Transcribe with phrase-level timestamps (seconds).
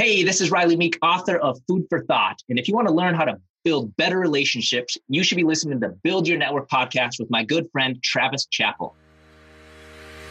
[0.00, 2.40] Hey, this is Riley Meek, author of Food for Thought.
[2.48, 5.80] And if you want to learn how to build better relationships, you should be listening
[5.80, 8.94] to Build Your Network podcast with my good friend, Travis Chappell.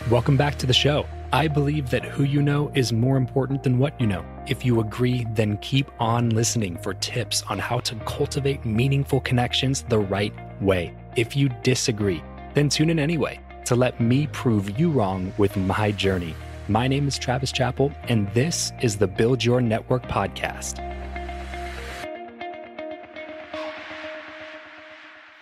[0.09, 1.06] Welcome back to the show.
[1.34, 4.25] I believe that who you know is more important than what you know.
[4.47, 9.81] If you agree, then keep on listening for tips on how to cultivate meaningful connections
[9.90, 10.96] the right way.
[11.18, 15.91] If you disagree, then tune in anyway to let me prove you wrong with my
[15.91, 16.36] journey
[16.69, 20.83] my name is Travis Chappell, and this is the Build Your Network podcast.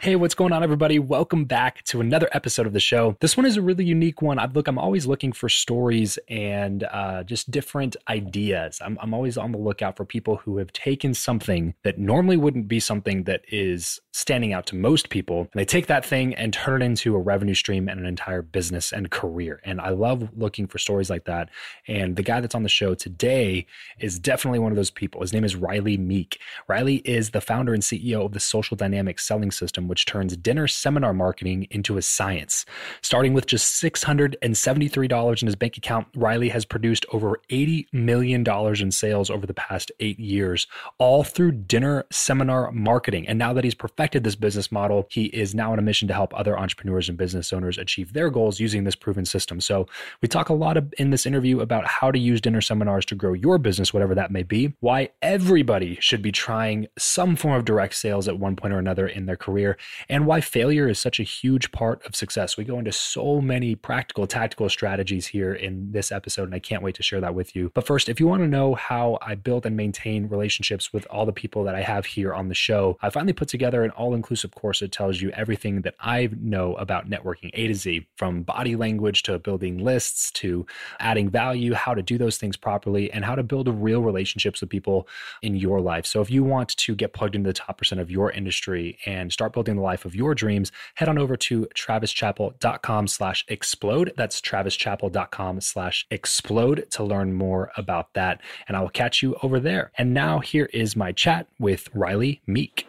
[0.05, 0.99] Hey, what's going on, everybody?
[0.99, 3.17] Welcome back to another episode of the show.
[3.21, 4.37] This one is a really unique one.
[4.37, 8.79] I look, I'm always looking for stories and uh, just different ideas.
[8.85, 12.67] I'm, I'm always on the lookout for people who have taken something that normally wouldn't
[12.67, 16.53] be something that is standing out to most people, and they take that thing and
[16.53, 19.59] turn it into a revenue stream and an entire business and career.
[19.65, 21.49] And I love looking for stories like that.
[21.87, 23.65] And the guy that's on the show today
[23.99, 25.21] is definitely one of those people.
[25.21, 26.39] His name is Riley Meek.
[26.67, 30.67] Riley is the founder and CEO of the Social Dynamics Selling System which turns dinner
[30.67, 32.65] seminar marketing into a science.
[33.01, 38.91] Starting with just $673 in his bank account, Riley has produced over $80 million in
[38.91, 40.67] sales over the past eight years,
[40.97, 43.25] all through dinner seminar marketing.
[43.25, 46.13] And now that he's perfected this business model, he is now on a mission to
[46.13, 49.61] help other entrepreneurs and business owners achieve their goals using this proven system.
[49.61, 49.87] So
[50.21, 53.15] we talk a lot of, in this interview about how to use dinner seminars to
[53.15, 57.63] grow your business, whatever that may be, why everybody should be trying some form of
[57.63, 59.77] direct sales at one point or another in their career,
[60.09, 62.57] and why failure is such a huge part of success.
[62.57, 66.83] We go into so many practical, tactical strategies here in this episode, and I can't
[66.83, 67.71] wait to share that with you.
[67.73, 71.25] But first, if you want to know how I build and maintain relationships with all
[71.25, 74.13] the people that I have here on the show, I finally put together an all
[74.13, 78.43] inclusive course that tells you everything that I know about networking A to Z, from
[78.43, 80.65] body language to building lists to
[80.99, 84.69] adding value, how to do those things properly, and how to build real relationships with
[84.69, 85.07] people
[85.41, 86.05] in your life.
[86.05, 89.31] So if you want to get plugged into the top percent of your industry and
[89.31, 94.13] start building the life of your dreams, head on over to travischappell.com slash explode.
[94.15, 98.41] That's travischappell.com slash explode to learn more about that.
[98.67, 99.91] And I will catch you over there.
[99.97, 102.87] And now here is my chat with Riley Meek.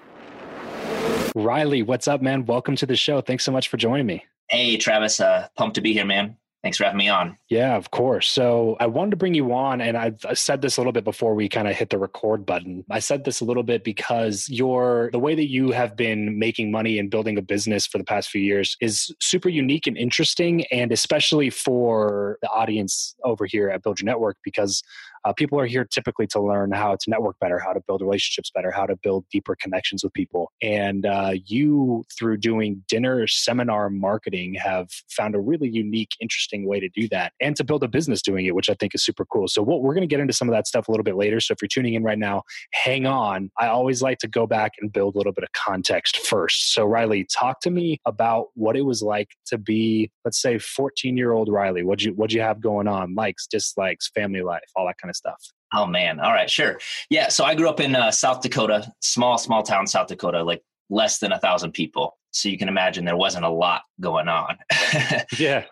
[1.34, 2.47] Riley, what's up, man?
[2.47, 3.21] Welcome to the show.
[3.21, 4.24] Thanks so much for joining me.
[4.48, 5.21] Hey, Travis.
[5.21, 6.36] Uh, pumped to be here, man.
[6.62, 7.36] Thanks for having me on.
[7.48, 8.28] Yeah, of course.
[8.28, 11.34] So I wanted to bring you on, and I've said this a little bit before
[11.34, 12.84] we kind of hit the record button.
[12.91, 16.72] I said this a little bit because your the way that you have been making
[16.72, 20.64] money and building a business for the past few years is super unique and interesting,
[20.72, 24.82] and especially for the audience over here at Build Your Network because
[25.27, 28.49] Uh, people are here typically to learn how to network better, how to build relationships
[28.55, 30.53] better, how to build deeper connections with people.
[30.63, 36.78] And uh, you, through doing dinner seminar marketing, have found a really unique, interesting way
[36.78, 39.25] to do that and to build a business doing it, which I think is super
[39.25, 39.49] cool.
[39.49, 41.41] So, what, we're going to get into some of that stuff a little bit later.
[41.41, 43.51] So, if you're tuning in right now, hang on.
[43.59, 46.73] I always like to go back and build a little bit of context first.
[46.73, 51.17] So, Riley, talk to me about what it was like to be, let's say, 14
[51.17, 51.83] year old Riley.
[51.83, 53.17] What'd you What'd you have going on?
[53.17, 55.42] Likes, dislikes, family life, all that kind of stuff.
[55.72, 56.21] Oh man.
[56.21, 56.78] All right, sure.
[57.10, 57.28] Yeah.
[57.28, 61.18] So I grew up in uh, South Dakota, small, small town, South Dakota, like less
[61.18, 62.16] than a thousand people.
[62.30, 64.59] So you can imagine there wasn't a lot going on.
[65.39, 65.65] yeah.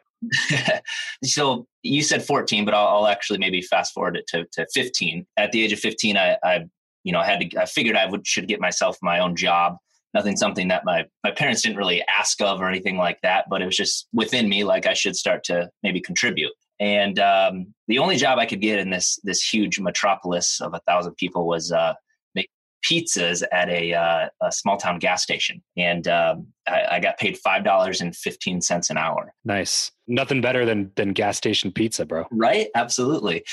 [1.23, 5.27] so you said 14, but I'll, I'll, actually maybe fast forward it to, to 15.
[5.37, 6.65] At the age of 15, I, I
[7.03, 9.77] you know, I had to, I figured I would, should get myself my own job.
[10.15, 13.61] Nothing, something that my, my parents didn't really ask of or anything like that, but
[13.61, 16.53] it was just within me, like I should start to maybe contribute.
[16.81, 20.81] And um, the only job I could get in this this huge metropolis of a
[20.81, 21.95] thousand people was uh,
[22.35, 22.51] make
[22.85, 27.39] pizzas at a, uh, a small town gas station, and um, I, I, got paid
[27.39, 29.33] five dollars and fifteen cents an hour.
[29.45, 32.27] Nice, nothing better than than gas station pizza, bro.
[32.33, 32.69] Right?
[32.75, 33.45] Absolutely.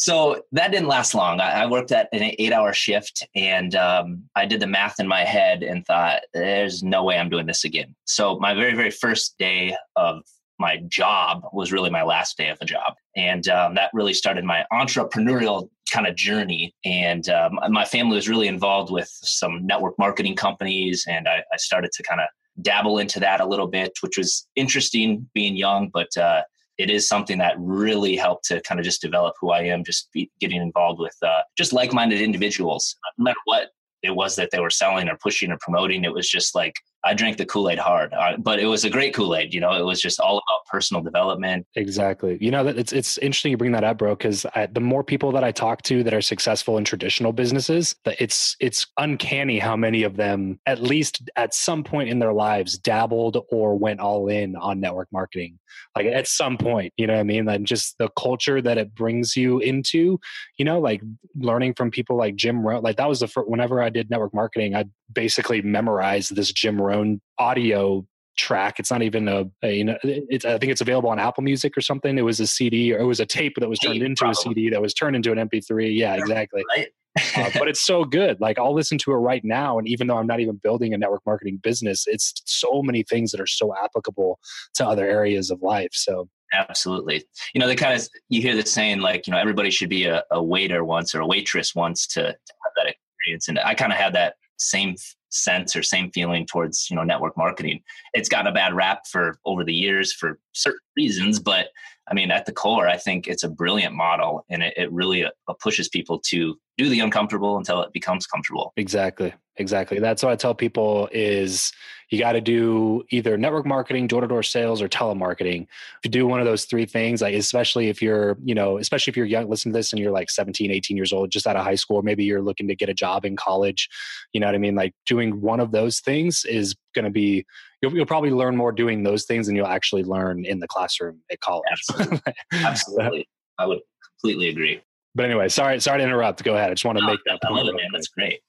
[0.00, 1.40] So that didn't last long.
[1.40, 5.06] I, I worked at an eight hour shift and um, I did the math in
[5.06, 7.94] my head and thought, there's no way I'm doing this again.
[8.06, 10.22] So my very, very first day of
[10.60, 12.94] my job was really my last day of the job.
[13.16, 16.74] And um, that really started my entrepreneurial kind of journey.
[16.84, 21.04] And um, my family was really involved with some network marketing companies.
[21.08, 22.28] And I, I started to kind of
[22.62, 26.42] dabble into that a little bit, which was interesting being young, but uh,
[26.78, 30.08] it is something that really helped to kind of just develop who I am, just
[30.40, 33.70] getting involved with uh, just like minded individuals, no matter what
[34.02, 36.04] it was that they were selling or pushing or promoting.
[36.04, 36.74] It was just like
[37.04, 39.54] I drank the Kool Aid hard, uh, but it was a great Kool Aid.
[39.54, 41.66] You know, it was just all about personal development.
[41.74, 42.36] Exactly.
[42.40, 44.14] You know, that it's it's interesting you bring that up, bro.
[44.14, 48.56] Because the more people that I talk to that are successful in traditional businesses, it's
[48.60, 53.38] it's uncanny how many of them, at least at some point in their lives, dabbled
[53.50, 55.58] or went all in on network marketing.
[55.96, 57.48] Like at some point, you know what I mean?
[57.48, 60.20] And just the culture that it brings you into.
[60.58, 61.00] You know, like
[61.36, 62.82] learning from people like Jim Rohn.
[62.82, 63.48] Like that was the first.
[63.48, 68.06] Whenever I did network marketing, I basically memorized this Jim Rohn audio
[68.36, 68.78] track.
[68.78, 71.76] It's not even a, a you know, it's, I think it's available on Apple Music
[71.76, 72.18] or something.
[72.18, 74.70] It was a CD or it was a tape that was turned into a CD
[74.70, 75.96] that was turned into an MP3.
[75.96, 76.64] Yeah, exactly.
[76.76, 76.88] Right.
[77.36, 78.40] uh, but it's so good.
[78.40, 80.98] Like I'll listen to it right now, and even though I'm not even building a
[80.98, 84.38] network marketing business, it's so many things that are so applicable
[84.74, 85.90] to other areas of life.
[85.92, 89.70] So absolutely, you know, the kind of you hear the saying like, you know, everybody
[89.70, 93.48] should be a, a waiter once or a waitress once to, to have that experience,
[93.48, 94.94] and I kind of had that same
[95.30, 97.82] sense or same feeling towards you know network marketing.
[98.14, 101.68] It's got a bad rap for over the years for certain reasons but
[102.08, 105.24] i mean at the core i think it's a brilliant model and it, it really
[105.24, 105.30] uh,
[105.60, 108.72] pushes people to do the uncomfortable until it becomes comfortable.
[108.76, 109.32] Exactly.
[109.56, 109.98] Exactly.
[109.98, 111.72] That's what i tell people is
[112.10, 115.62] you got to do either network marketing door-to-door sales or telemarketing.
[115.62, 119.10] If you do one of those three things like especially if you're you know especially
[119.10, 121.56] if you're young listen to this and you're like 17 18 years old just out
[121.56, 123.88] of high school maybe you're looking to get a job in college
[124.32, 124.74] you know what i mean?
[124.74, 127.46] Like doing one of those things is going to be
[127.82, 131.20] you'll, you'll probably learn more doing those things than you'll actually learn in the classroom
[131.30, 131.64] at college.
[131.70, 133.28] Absolutely, absolutely.
[133.58, 133.80] i would
[134.20, 134.80] completely agree
[135.14, 136.42] but anyway, sorry, sorry to interrupt.
[136.44, 136.70] Go ahead.
[136.70, 137.40] I just want to no, make that.
[137.44, 137.88] I love it, man.
[137.92, 138.40] That's great.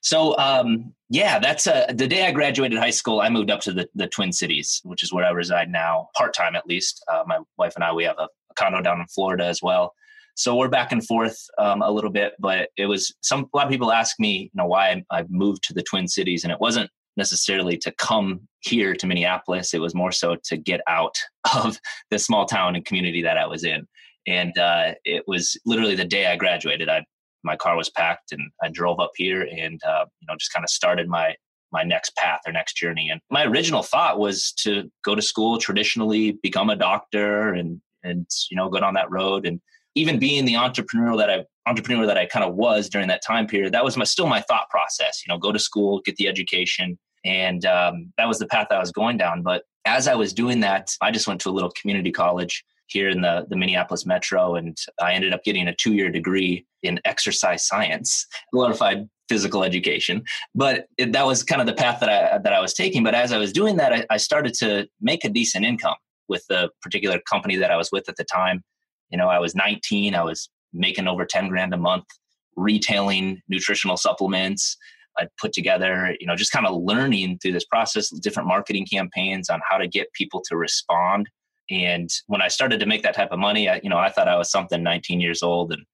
[0.00, 3.20] So, um, yeah, that's uh, the day I graduated high school.
[3.20, 6.34] I moved up to the, the Twin Cities, which is where I reside now, part
[6.34, 7.04] time at least.
[7.10, 9.94] Uh, my wife and I, we have a, a, condo down in Florida as well.
[10.34, 13.48] So we're back and forth um, a little bit, but it was some.
[13.52, 16.08] A lot of people ask me, you know, why I, I moved to the Twin
[16.08, 19.74] Cities, and it wasn't necessarily to come here to Minneapolis.
[19.74, 21.16] It was more so to get out
[21.54, 21.78] of
[22.10, 23.86] the small town and community that I was in
[24.28, 26.88] and uh, it was literally the day I graduated.
[26.88, 27.04] I
[27.44, 30.64] my car was packed, and I drove up here, and uh, you know, just kind
[30.64, 31.34] of started my
[31.72, 33.08] my next path or next journey.
[33.10, 38.26] And my original thought was to go to school traditionally, become a doctor, and and
[38.50, 39.46] you know, go down that road.
[39.46, 39.60] And
[39.94, 43.46] even being the entrepreneur that I entrepreneur that I kind of was during that time
[43.46, 45.22] period, that was my still my thought process.
[45.26, 48.78] You know, go to school, get the education, and um, that was the path I
[48.78, 49.42] was going down.
[49.42, 53.08] But as I was doing that, I just went to a little community college here
[53.08, 54.56] in the, the Minneapolis metro.
[54.56, 60.22] And I ended up getting a two year degree in exercise science, glorified physical education.
[60.54, 63.04] But it, that was kind of the path that I, that I was taking.
[63.04, 65.96] But as I was doing that, I, I started to make a decent income
[66.28, 68.62] with the particular company that I was with at the time.
[69.10, 72.04] You know, I was 19, I was making over 10 grand a month
[72.56, 74.76] retailing nutritional supplements.
[75.18, 79.48] I'd put together, you know, just kind of learning through this process, different marketing campaigns
[79.48, 81.28] on how to get people to respond
[81.70, 84.28] and when I started to make that type of money, I, you know, I thought
[84.28, 85.84] I was something 19 years old and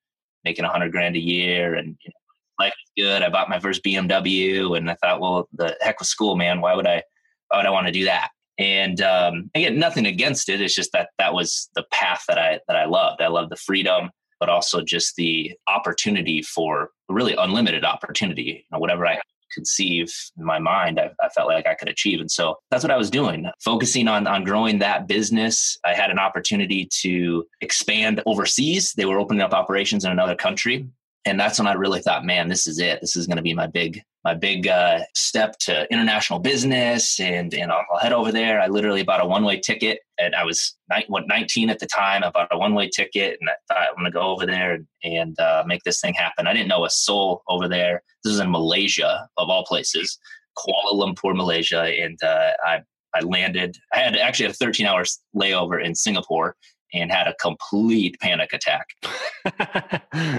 [0.45, 3.23] making a hundred grand a year and you know, life is good.
[3.23, 6.61] I bought my first BMW and I thought, well, the heck with school, man.
[6.61, 7.03] Why would I,
[7.49, 8.31] why would I want to do that?
[8.59, 10.61] And um, again, nothing against it.
[10.61, 13.21] It's just that that was the path that I, that I loved.
[13.21, 18.43] I loved the freedom, but also just the opportunity for really unlimited opportunity.
[18.43, 19.19] You know, whatever I
[19.55, 22.21] conceive in my mind, I, I, felt like I could achieve.
[22.21, 25.79] And so that's what I was doing, focusing on, on growing that business.
[25.85, 28.93] I had an opportunity to expand overseas.
[28.93, 30.87] They were opening up operations in another country
[31.27, 33.01] and that's when I really thought, man, this is it.
[33.01, 37.53] This is going to be my big my big uh, step to international business, and
[37.55, 38.61] and I'll, I'll, head over there.
[38.61, 41.87] I literally bought a one way ticket, and I was ni- what, 19 at the
[41.87, 42.25] time.
[42.25, 44.75] I bought a one way ticket, and I thought I'm going to go over there
[44.75, 46.47] and, and uh, make this thing happen.
[46.47, 48.03] I didn't know a soul over there.
[48.23, 50.19] This is in Malaysia, of all places,
[50.59, 52.83] Kuala Lumpur, Malaysia, and uh, I
[53.15, 53.77] I landed.
[53.93, 56.57] I had actually a 13 hours layover in Singapore,
[56.95, 58.87] and had a complete panic attack.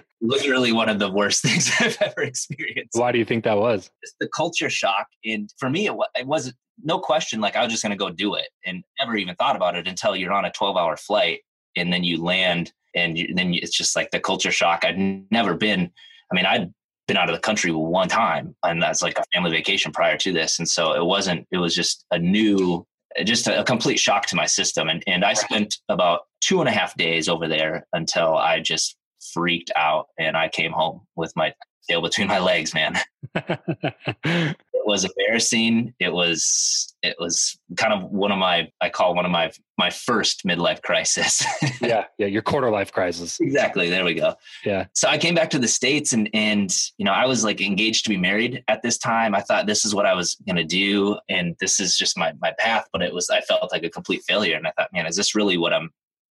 [0.21, 2.97] Literally one of the worst things I've ever experienced.
[2.97, 3.91] Why do you think that was?
[4.19, 5.07] The culture shock.
[5.25, 8.09] And for me, it, it was no question like I was just going to go
[8.09, 11.41] do it and never even thought about it until you're on a 12 hour flight
[11.75, 14.83] and then you land and you, then it's just like the culture shock.
[14.85, 14.97] I'd
[15.31, 15.91] never been,
[16.31, 16.73] I mean, I'd
[17.07, 20.31] been out of the country one time and that's like a family vacation prior to
[20.31, 20.57] this.
[20.57, 22.85] And so it wasn't, it was just a new
[23.23, 24.89] just a, a, complete shock to my system.
[24.89, 28.97] And, and I spent about two and a half days over there until I just
[29.33, 31.53] freaked out and I came home with my
[31.89, 32.97] tail between my legs, man.
[34.85, 35.93] was embarrassing.
[35.99, 39.89] It was it was kind of one of my I call one of my my
[39.89, 41.43] first midlife crisis.
[41.81, 43.39] yeah, yeah, your quarter life crisis.
[43.39, 43.89] Exactly.
[43.89, 44.35] There we go.
[44.63, 44.85] Yeah.
[44.93, 48.05] So I came back to the states and and you know I was like engaged
[48.05, 49.35] to be married at this time.
[49.35, 52.33] I thought this is what I was going to do and this is just my
[52.39, 52.87] my path.
[52.91, 55.35] But it was I felt like a complete failure and I thought, man, is this
[55.35, 55.89] really what I'm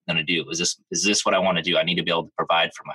[0.09, 0.49] going to do?
[0.51, 1.77] Is this is this what I want to do?
[1.77, 2.95] I need to be able to provide for my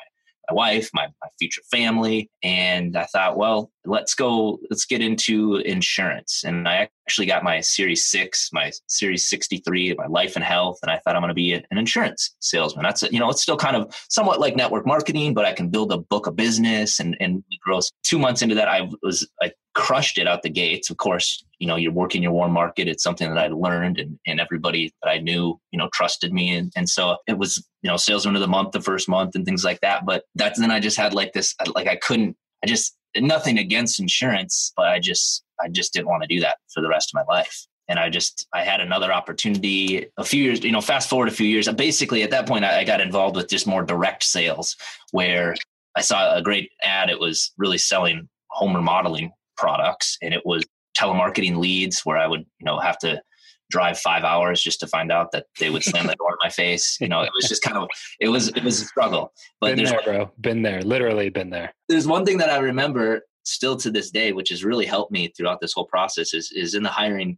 [0.50, 2.30] my wife, my, my future family.
[2.44, 6.44] And I thought, well, let's go, let's get into insurance.
[6.46, 10.80] And I actually got my Series 6, my Series 63, my life and health.
[10.82, 12.84] And I thought I'm going to be an insurance salesman.
[12.84, 15.70] That's, a, you know, it's still kind of somewhat like network marketing, but I can
[15.70, 17.80] build a book of business and, and grow.
[18.04, 20.90] Two months into that, I was, I crushed it out the gates.
[20.90, 22.88] Of course, you know, you're working your warm market.
[22.88, 26.56] It's something that I learned and, and everybody that I knew, you know, trusted me.
[26.56, 29.46] And, and so it was, you know, salesman of the month, the first month and
[29.46, 30.06] things like that.
[30.06, 34.00] But that's then I just had like this, like I couldn't, I just, nothing against
[34.00, 37.16] insurance, but I just, I just didn't want to do that for the rest of
[37.16, 37.66] my life.
[37.88, 41.32] And I just, I had another opportunity a few years, you know, fast forward a
[41.32, 41.68] few years.
[41.70, 44.76] Basically, at that point, I got involved with just more direct sales
[45.12, 45.56] where
[45.96, 47.10] I saw a great ad.
[47.10, 50.64] It was really selling home remodeling products and it was
[50.98, 53.22] telemarketing leads where I would, you know, have to
[53.70, 56.50] drive five hours just to find out that they would slam the door in my
[56.50, 56.98] face.
[57.00, 57.88] You know, it was just kind of
[58.20, 59.32] it was it was a struggle.
[59.62, 60.32] But been there, bro.
[60.40, 60.82] Been there.
[60.82, 61.74] Literally been there.
[61.88, 65.32] There's one thing that I remember still to this day, which has really helped me
[65.36, 67.38] throughout this whole process, is is in the hiring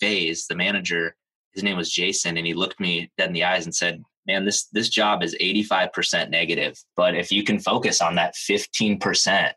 [0.00, 1.14] phase, the manager,
[1.52, 4.44] his name was Jason, and he looked me dead in the eyes and said, Man,
[4.44, 6.76] this this job is 85% negative.
[6.96, 9.52] But if you can focus on that 15%,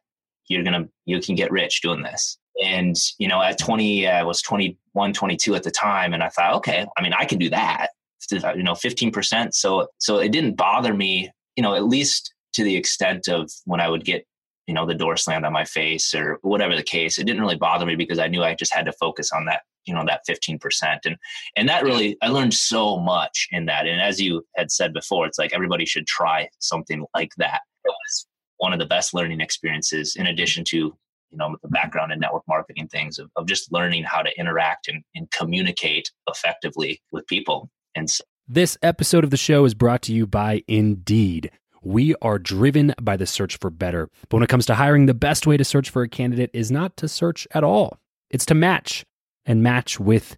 [0.47, 2.37] you're gonna you can get rich doing this.
[2.63, 6.53] And you know at 20 i was 21 22 at the time and i thought
[6.53, 7.87] okay i mean i can do that.
[8.31, 12.63] Uh, you know 15% so so it didn't bother me you know at least to
[12.63, 14.25] the extent of when i would get
[14.65, 17.57] you know the door slammed on my face or whatever the case it didn't really
[17.57, 20.21] bother me because i knew i just had to focus on that you know that
[20.29, 20.59] 15%
[21.05, 21.17] and
[21.55, 23.87] and that really i learned so much in that.
[23.87, 27.61] And as you had said before it's like everybody should try something like that.
[27.83, 28.27] It was
[28.63, 32.43] one of the best learning experiences in addition to you know the background in network
[32.47, 37.69] marketing things of, of just learning how to interact and, and communicate effectively with people.
[37.93, 41.51] And so this episode of the show is brought to you by indeed.
[41.81, 44.09] We are driven by the search for better.
[44.29, 46.71] But when it comes to hiring the best way to search for a candidate is
[46.71, 47.97] not to search at all.
[48.29, 49.03] It's to match
[49.45, 50.37] and match with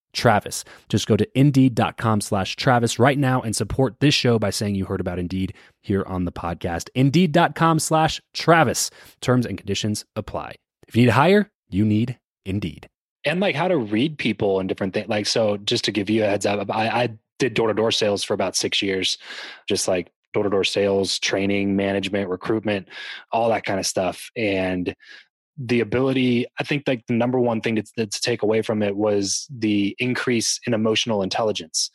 [0.13, 0.63] Travis.
[0.89, 4.85] Just go to indeed.com slash Travis right now and support this show by saying you
[4.85, 6.89] heard about Indeed here on the podcast.
[6.95, 8.91] Indeed.com slash Travis.
[9.21, 10.55] Terms and conditions apply.
[10.87, 12.87] If you need to hire, you need Indeed.
[13.25, 15.07] And like how to read people and different things.
[15.07, 17.91] Like, so just to give you a heads up, I, I did door to door
[17.91, 19.17] sales for about six years,
[19.67, 22.87] just like door to door sales, training, management, recruitment,
[23.31, 24.31] all that kind of stuff.
[24.35, 24.95] And
[25.57, 28.95] the ability, I think like the number one thing to, to take away from it
[28.95, 31.91] was the increase in emotional intelligence.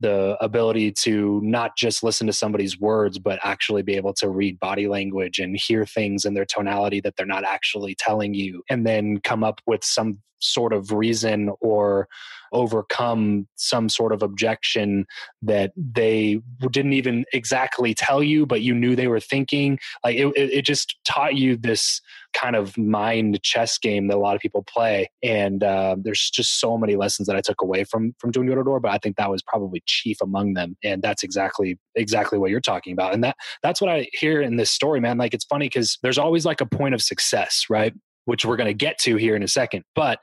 [0.00, 4.58] The ability to not just listen to somebody's words, but actually be able to read
[4.58, 8.86] body language and hear things in their tonality that they're not actually telling you, and
[8.86, 12.08] then come up with some sort of reason or
[12.52, 15.04] overcome some sort of objection
[15.42, 19.78] that they didn't even exactly tell you, but you knew they were thinking.
[20.04, 22.00] Like it, it just taught you this
[22.32, 25.10] kind of mind chess game that a lot of people play.
[25.22, 28.56] And uh, there's just so many lessons that I took away from from doing door
[28.56, 30.76] to door, but I think that was probably chief among them.
[30.82, 33.14] And that's exactly exactly what you're talking about.
[33.14, 35.18] And that that's what I hear in this story, man.
[35.18, 37.94] Like it's funny because there's always like a point of success, right?
[38.24, 39.84] Which we're going to get to here in a second.
[39.94, 40.20] But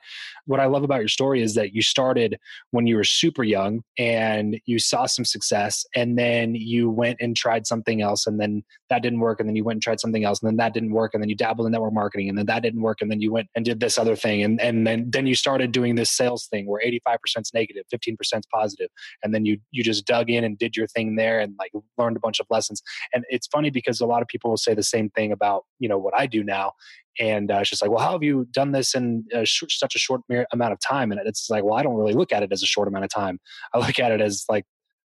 [0.52, 2.38] what I love about your story is that you started
[2.72, 7.36] when you were super young and you saw some success, and then you went and
[7.36, 10.26] tried something else, and then that didn't work, and then you went and tried something
[10.26, 12.46] else, and then that didn't work, and then you dabbled in network marketing, and then
[12.48, 15.10] that didn't work, and then you went and did this other thing, and and then
[15.10, 18.90] then you started doing this sales thing where 85% is negative, 15% is positive,
[19.24, 22.18] and then you you just dug in and did your thing there, and like learned
[22.18, 22.82] a bunch of lessons.
[23.14, 25.88] And it's funny because a lot of people will say the same thing about you
[25.88, 26.74] know what I do now,
[27.20, 29.96] and uh, it's just like, well, how have you done this in a sh- such
[29.96, 31.12] a short amount of time?
[31.12, 33.12] And it's like, well, I don't really look at it as a short amount of
[33.12, 33.40] time.
[33.74, 34.66] I look at it as like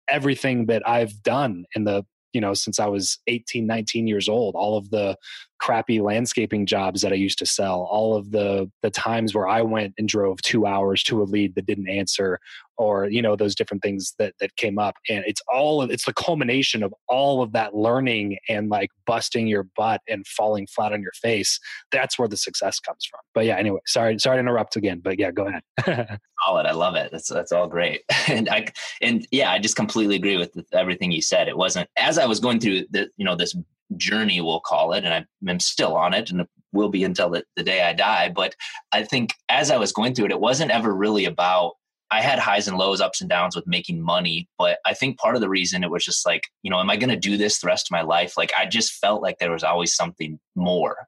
[0.07, 4.55] everything that I've done in the you know since i was 18 19 years old
[4.55, 5.15] all of the
[5.59, 9.61] crappy landscaping jobs that i used to sell all of the the times where i
[9.61, 12.39] went and drove two hours to a lead that didn't answer
[12.77, 16.05] or you know those different things that that came up and it's all of it's
[16.05, 20.93] the culmination of all of that learning and like busting your butt and falling flat
[20.93, 21.59] on your face.
[21.91, 23.19] That's where the success comes from.
[23.33, 26.19] But yeah anyway sorry sorry to interrupt again but yeah go ahead.
[26.45, 27.11] Solid i love it.
[27.11, 28.01] That's that's all great.
[28.27, 28.65] And i
[29.01, 31.47] and yeah i just completely agree with everything you said.
[31.47, 33.55] It wasn't as i was going through the you know this
[33.97, 37.63] journey we'll call it and i'm still on it and will be until the, the
[37.63, 38.55] day i die but
[38.91, 41.73] i think as i was going through it it wasn't ever really about
[42.13, 44.47] I had highs and lows, ups and downs with making money.
[44.59, 46.95] But I think part of the reason it was just like, you know, am I
[46.95, 48.37] going to do this the rest of my life?
[48.37, 51.07] Like, I just felt like there was always something more.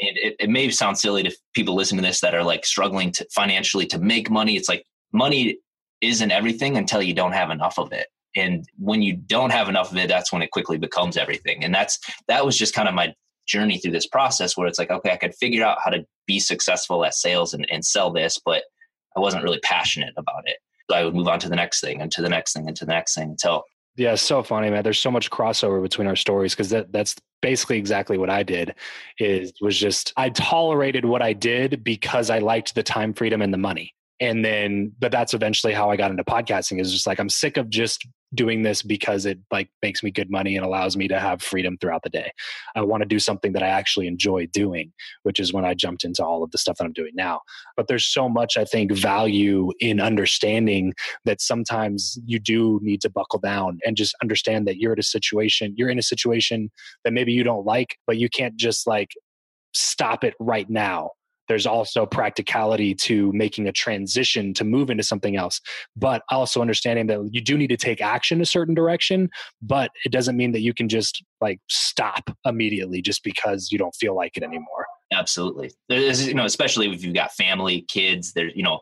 [0.00, 3.12] And it, it may sound silly to people listening to this that are like struggling
[3.12, 4.56] to financially to make money.
[4.56, 5.58] It's like money
[6.00, 8.08] isn't everything until you don't have enough of it.
[8.34, 11.62] And when you don't have enough of it, that's when it quickly becomes everything.
[11.64, 13.14] And that's that was just kind of my
[13.46, 16.40] journey through this process where it's like, okay, I could figure out how to be
[16.40, 18.62] successful at sales and, and sell this, but
[19.16, 20.56] I wasn't really passionate about it.
[20.90, 22.76] So I would move on to the next thing and to the next thing and
[22.76, 23.64] to the next thing until
[23.96, 24.82] yeah, it's so funny, man.
[24.82, 28.74] There's so much crossover between our stories because that that's basically exactly what I did.
[29.18, 33.52] Is was just I tolerated what I did because I liked the time freedom and
[33.52, 37.18] the money and then but that's eventually how i got into podcasting is just like
[37.18, 40.96] i'm sick of just doing this because it like makes me good money and allows
[40.96, 42.30] me to have freedom throughout the day.
[42.76, 44.92] I want to do something that i actually enjoy doing
[45.24, 47.40] which is when i jumped into all of the stuff that i'm doing now.
[47.76, 53.10] But there's so much i think value in understanding that sometimes you do need to
[53.10, 56.70] buckle down and just understand that you're at a situation you're in a situation
[57.04, 59.10] that maybe you don't like but you can't just like
[59.72, 61.10] stop it right now
[61.50, 65.60] there's also practicality to making a transition to move into something else
[65.96, 69.28] but also understanding that you do need to take action a certain direction
[69.60, 73.96] but it doesn't mean that you can just like stop immediately just because you don't
[73.96, 78.52] feel like it anymore absolutely there's you know especially if you've got family kids there's
[78.54, 78.78] you know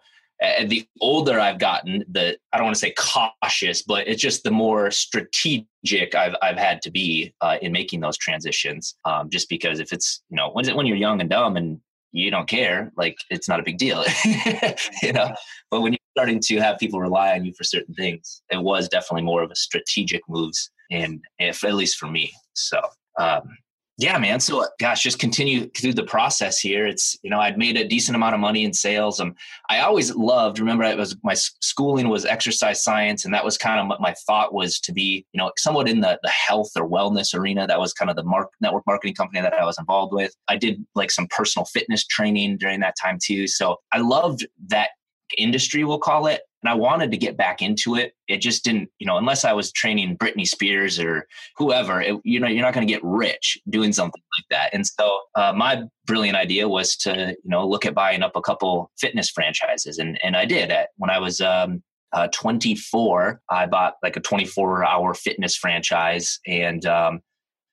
[0.66, 4.52] the older I've gotten, the I don't want to say cautious, but it's just the
[4.52, 8.94] more strategic I've I've had to be uh, in making those transitions.
[9.04, 11.80] Um, just because if it's you know when when you're young and dumb and
[12.12, 14.04] you don't care, like it's not a big deal,
[15.02, 15.32] you know.
[15.70, 18.88] But when you're starting to have people rely on you for certain things, it was
[18.88, 22.32] definitely more of a strategic moves, and if at least for me.
[22.54, 22.80] So
[23.18, 23.42] um,
[23.98, 24.38] yeah, man.
[24.38, 26.86] So, gosh, just continue through the process here.
[26.86, 29.18] It's you know, I'd made a decent amount of money in sales.
[29.18, 29.34] Um,
[29.68, 30.60] I always loved.
[30.60, 34.14] Remember, it was my schooling was exercise science, and that was kind of what my
[34.24, 35.26] thought was to be.
[35.32, 37.66] You know, somewhat in the the health or wellness arena.
[37.66, 40.32] That was kind of the mark, network marketing company that I was involved with.
[40.46, 43.48] I did like some personal fitness training during that time too.
[43.48, 44.90] So I loved that
[45.36, 46.42] industry, we'll call it.
[46.62, 48.14] And I wanted to get back into it.
[48.26, 52.40] It just didn't, you know, unless I was training Britney Spears or whoever, it, you
[52.40, 54.74] know, you're not going to get rich doing something like that.
[54.74, 58.40] And so uh, my brilliant idea was to, you know, look at buying up a
[58.40, 59.98] couple fitness franchises.
[59.98, 60.70] And, and I did.
[60.70, 66.40] At, when I was um, uh, 24, I bought like a 24 hour fitness franchise.
[66.46, 67.20] And um,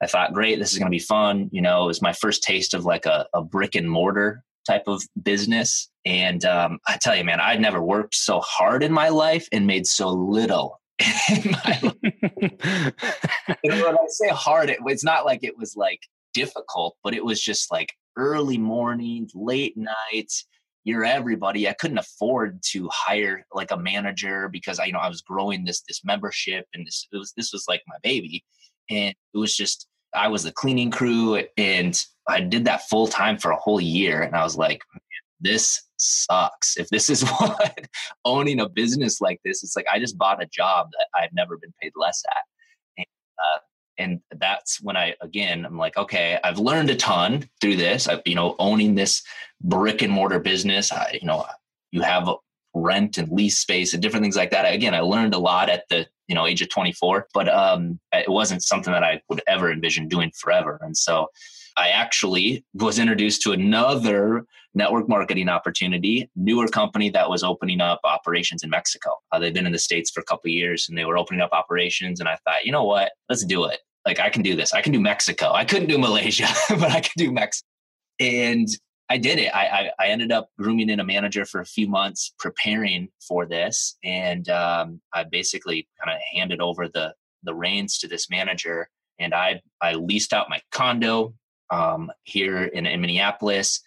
[0.02, 1.50] I thought, great, this is going to be fun.
[1.52, 4.84] You know, it was my first taste of like a, a brick and mortar type
[4.88, 5.90] of business.
[6.06, 9.68] And um, I tell you, man, I'd never worked so hard in my life and
[9.68, 10.80] made so little
[11.30, 12.94] in my life.
[13.64, 16.00] when I say hard, it, it's not like it was like
[16.34, 20.46] difficult, but it was just like early mornings, late nights.
[20.84, 21.68] You're everybody.
[21.68, 25.66] I couldn't afford to hire like a manager because I, you know, I was growing
[25.66, 28.46] this this membership, and this was this was like my baby,
[28.92, 33.38] and it was just I was the cleaning crew, and I did that full time
[33.38, 34.82] for a whole year, and I was like,
[35.40, 36.78] this sucks.
[36.78, 37.88] If this is what
[38.24, 41.58] owning a business like this, it's like I just bought a job that I've never
[41.58, 42.44] been paid less at,
[42.98, 43.08] and,
[43.38, 43.60] uh,
[43.98, 48.08] and that's when I again I'm like, okay, I've learned a ton through this.
[48.08, 49.24] I, you know, owning this
[49.62, 50.92] brick and mortar business.
[50.92, 51.46] I, you know,
[51.92, 52.30] you have
[52.74, 54.72] rent and lease space and different things like that.
[54.72, 58.30] Again, I learned a lot at the you know age of 24, but um, it
[58.30, 60.80] wasn't something that I would ever envision doing forever.
[60.82, 61.28] And so
[61.78, 68.02] I actually was introduced to another network marketing opportunity, newer company that was opening up
[68.04, 69.12] operations in Mexico.
[69.32, 71.52] Uh, they've been in the States for a couple years and they were opening up
[71.54, 72.20] operations.
[72.20, 73.12] And I thought, you know what?
[73.30, 73.80] Let's do it.
[74.06, 74.74] Like, I can do this.
[74.74, 75.52] I can do Mexico.
[75.52, 77.66] I couldn't do Malaysia, but I can do Mexico.
[78.20, 78.68] And
[79.10, 79.56] I did it.
[79.56, 83.46] I, I, I, ended up grooming in a manager for a few months, preparing for
[83.46, 88.90] this, and um, I basically kind of handed over the the reins to this manager.
[89.20, 91.36] And I I leased out my condo
[91.70, 93.82] um, here in, in, Minneapolis.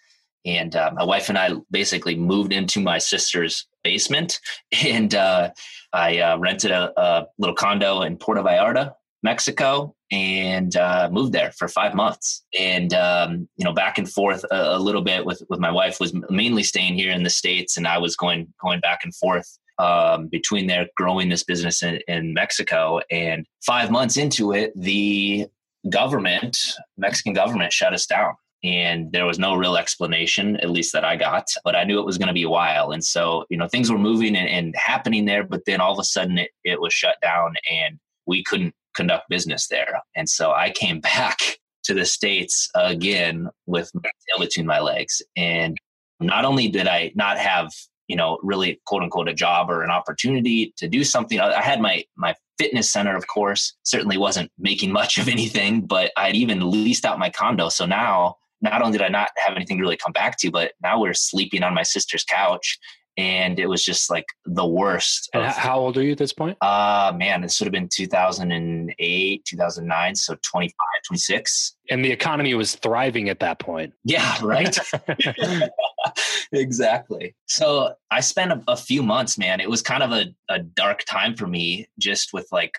[0.45, 4.39] And uh, my wife and I basically moved into my sister's basement,
[4.85, 5.51] and uh,
[5.93, 11.51] I uh, rented a, a, little condo in Puerto Vallarta, Mexico, and uh, moved there
[11.51, 12.43] for five months.
[12.57, 15.99] And um, you know, back and forth a, a, little bit with with my wife
[15.99, 19.59] was mainly staying here in the states, and I was going going back and forth
[19.79, 22.99] um, between there, growing this business in, in Mexico.
[23.09, 25.47] And five months into it, the
[25.89, 26.57] government,
[26.97, 28.33] Mexican government, shut us down.
[28.63, 32.05] And there was no real explanation, at least that I got, but I knew it
[32.05, 32.91] was going to be a while.
[32.91, 35.99] And so, you know, things were moving and, and happening there, but then all of
[35.99, 40.01] a sudden it, it was shut down and we couldn't conduct business there.
[40.15, 41.37] And so I came back
[41.85, 45.21] to the States again with my tail between my legs.
[45.37, 45.77] And
[46.19, 47.71] not only did I not have
[48.09, 51.79] you know really quote unquote a job or an opportunity to do something i had
[51.79, 56.69] my my fitness center of course certainly wasn't making much of anything but i'd even
[56.69, 57.69] leased out my condo.
[57.69, 60.73] So now not only did i not have anything to really come back to but
[60.83, 62.77] now we're sleeping on my sister's couch
[63.17, 65.29] and it was just like the worst.
[65.33, 66.57] Of, how old are you at this point?
[66.61, 70.73] Uh man, this would have been 2008, 2009, so 25,
[71.07, 71.75] 26.
[71.89, 73.93] And the economy was thriving at that point.
[74.03, 74.77] Yeah, right.
[76.51, 77.35] exactly.
[77.47, 79.59] So I spent a, a, few months, man.
[79.59, 82.73] It was kind of a, a dark time for me, just with like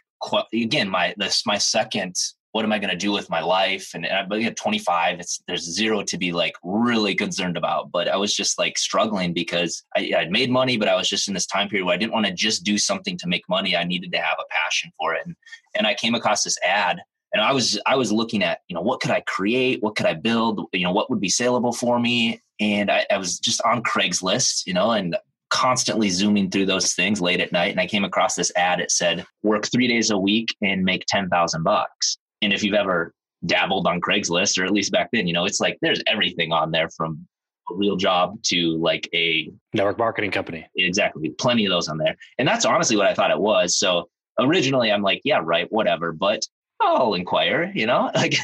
[0.53, 2.15] again my this my second
[2.53, 3.93] what am I going to do with my life?
[3.95, 5.21] And I'm at 25.
[5.21, 7.93] It's there's zero to be like really concerned about.
[7.93, 11.29] But I was just like struggling because I, I'd made money, but I was just
[11.29, 13.77] in this time period where I didn't want to just do something to make money.
[13.77, 15.23] I needed to have a passion for it.
[15.25, 15.37] And
[15.77, 17.01] and I came across this ad
[17.33, 20.07] and I was I was looking at you know what could I create, what could
[20.07, 23.63] I build, you know what would be saleable for me, and I, I was just
[23.63, 25.17] on Craigslist, you know, and
[25.51, 28.81] constantly zooming through those things late at night, and I came across this ad.
[28.81, 32.19] It said work three days a week and make ten thousand bucks.
[32.43, 33.13] And if you've ever
[33.47, 36.71] dabbled on Craigslist, or at least back then, you know, it's like there's everything on
[36.71, 37.27] there from
[37.71, 40.67] a real job to like a network marketing company.
[40.77, 41.31] Exactly.
[41.31, 42.17] Plenty of those on there.
[42.39, 43.79] And that's honestly what I thought it was.
[43.79, 46.13] So originally I'm like, yeah, right, whatever.
[46.13, 46.43] But
[46.83, 48.35] I'll inquire, you know, like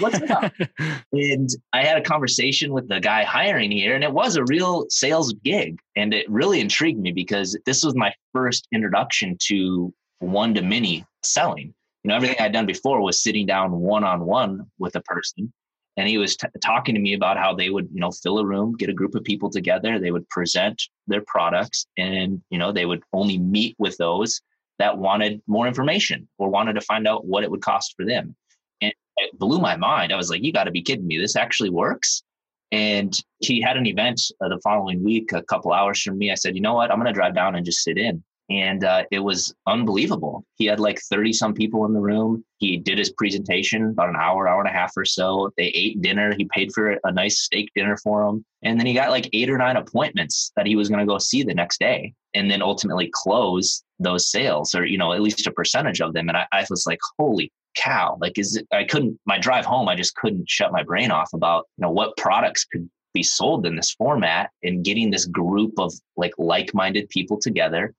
[0.00, 0.52] what's it up?
[1.12, 4.86] and I had a conversation with the guy hiring here, and it was a real
[4.90, 5.78] sales gig.
[5.96, 11.04] And it really intrigued me because this was my first introduction to one to many
[11.22, 11.74] selling
[12.06, 15.52] you know everything i'd done before was sitting down one on one with a person.
[15.98, 18.46] And he was t- talking to me about how they would you know fill a
[18.46, 19.98] room get a group of people together.
[19.98, 24.40] They would present their products and you know they would only meet with those
[24.78, 28.36] that wanted more information or wanted to find out what it would cost for them.
[28.80, 30.12] And it blew my mind.
[30.12, 31.18] I was like you got to be kidding me.
[31.18, 32.22] This actually works?
[32.70, 36.30] And he had an event uh, the following week a couple hours from me.
[36.30, 36.92] I said you know what?
[36.92, 40.44] I'm going to drive down and just sit in and uh, it was unbelievable.
[40.54, 42.44] He had like 30 some people in the room.
[42.58, 45.50] He did his presentation about an hour, hour and a half or so.
[45.56, 46.32] They ate dinner.
[46.36, 48.44] He paid for a nice steak dinner for them.
[48.62, 51.18] And then he got like eight or nine appointments that he was going to go
[51.18, 55.46] see the next day and then ultimately close those sales or, you know, at least
[55.46, 56.28] a percentage of them.
[56.28, 58.16] And I, I was like, holy cow.
[58.20, 61.30] Like, is it, I couldn't, my drive home, I just couldn't shut my brain off
[61.32, 65.72] about, you know, what products could be sold in this format and getting this group
[65.78, 67.94] of like like-minded people together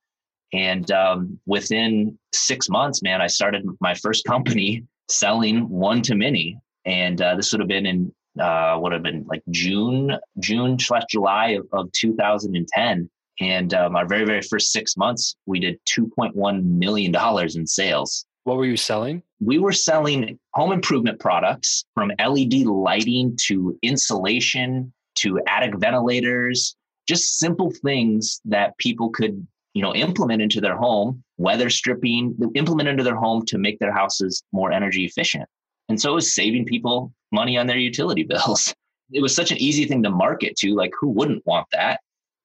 [0.54, 6.58] and um, within six months, man, I started my first company selling one to many.
[6.86, 11.04] And uh, this would have been in uh, would have been like June, June slash
[11.10, 13.10] July of, of 2010.
[13.40, 17.16] And um, our very, very first six months, we did $2.1 million
[17.56, 18.26] in sales.
[18.44, 19.24] What were you selling?
[19.40, 26.76] We were selling home improvement products from LED lighting to insulation to attic ventilators,
[27.08, 32.90] just simple things that people could you know implement into their home weather stripping implement
[32.90, 35.48] into their home to make their houses more energy efficient.
[35.88, 38.74] And so it was saving people money on their utility bills.
[39.12, 42.00] It was such an easy thing to market to like who wouldn't want that?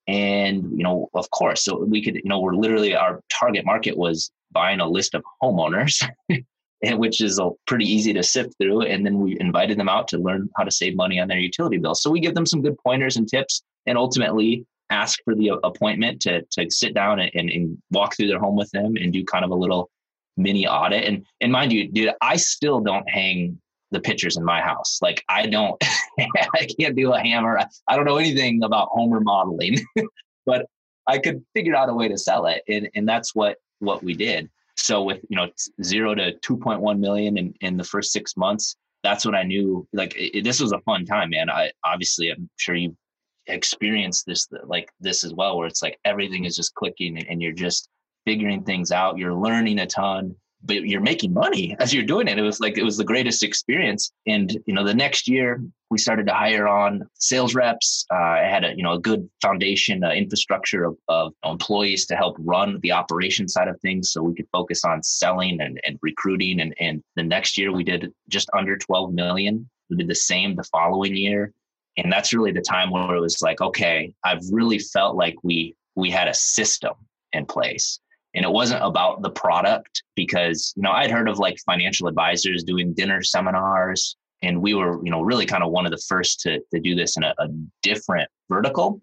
[0.07, 3.97] And you know of course so we could you know we're literally our target market
[3.97, 6.07] was buying a list of homeowners
[6.83, 8.83] which is a, pretty easy to sift through.
[8.83, 11.79] And then we invited them out to learn how to save money on their utility
[11.79, 12.03] bills.
[12.03, 13.63] So we give them some good pointers and tips.
[13.87, 18.39] And ultimately ask for the appointment to to sit down and, and, walk through their
[18.39, 19.91] home with them and do kind of a little
[20.37, 21.05] mini audit.
[21.05, 24.99] And and mind you, dude, I still don't hang the pictures in my house.
[25.03, 25.83] Like I don't,
[26.21, 27.59] I can't do a hammer.
[27.89, 29.79] I don't know anything about home remodeling,
[30.47, 30.67] but
[31.07, 34.15] I could figure out a way to sell it, and and that's what what we
[34.15, 34.51] did.
[34.77, 35.51] So with you know
[35.83, 39.43] zero to two point one million in in the first six months, that's when I
[39.43, 41.51] knew like it, this was a fun time, man.
[41.51, 42.97] I obviously I'm sure you
[43.47, 47.53] experience this like this as well where it's like everything is just clicking and you're
[47.53, 47.89] just
[48.25, 49.19] figuring things out.
[49.19, 52.39] You're learning a ton but you're making money as you're doing it.
[52.39, 54.13] It was like it was the greatest experience.
[54.27, 58.07] And you know the next year we started to hire on sales reps.
[58.11, 62.17] Uh, i had a you know a good foundation uh, infrastructure of, of employees to
[62.17, 65.99] help run the operation side of things so we could focus on selling and, and
[66.03, 66.61] recruiting.
[66.61, 69.69] And, and the next year we did just under 12 million.
[69.91, 71.53] We did the same the following year
[71.97, 75.75] and that's really the time where it was like okay i've really felt like we
[75.95, 76.93] we had a system
[77.33, 78.01] in place
[78.35, 82.65] and it wasn't about the product because you know i'd heard of like financial advisors
[82.65, 86.41] doing dinner seminars and we were you know really kind of one of the first
[86.41, 87.49] to, to do this in a, a
[87.83, 89.01] different vertical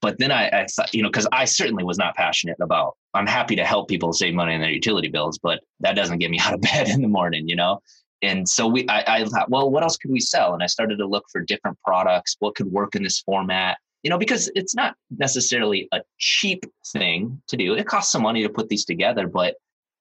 [0.00, 2.96] but then I, I thought, you know, because I certainly was not passionate about.
[3.14, 6.30] I'm happy to help people save money on their utility bills, but that doesn't get
[6.30, 7.80] me out of bed in the morning, you know
[8.22, 10.54] and so we I, I thought well what else could we sell?
[10.54, 14.10] And i started to look for different products what could work in this format you
[14.10, 17.74] know because it's not necessarily a cheap thing to do.
[17.74, 19.56] It costs some money to put these together but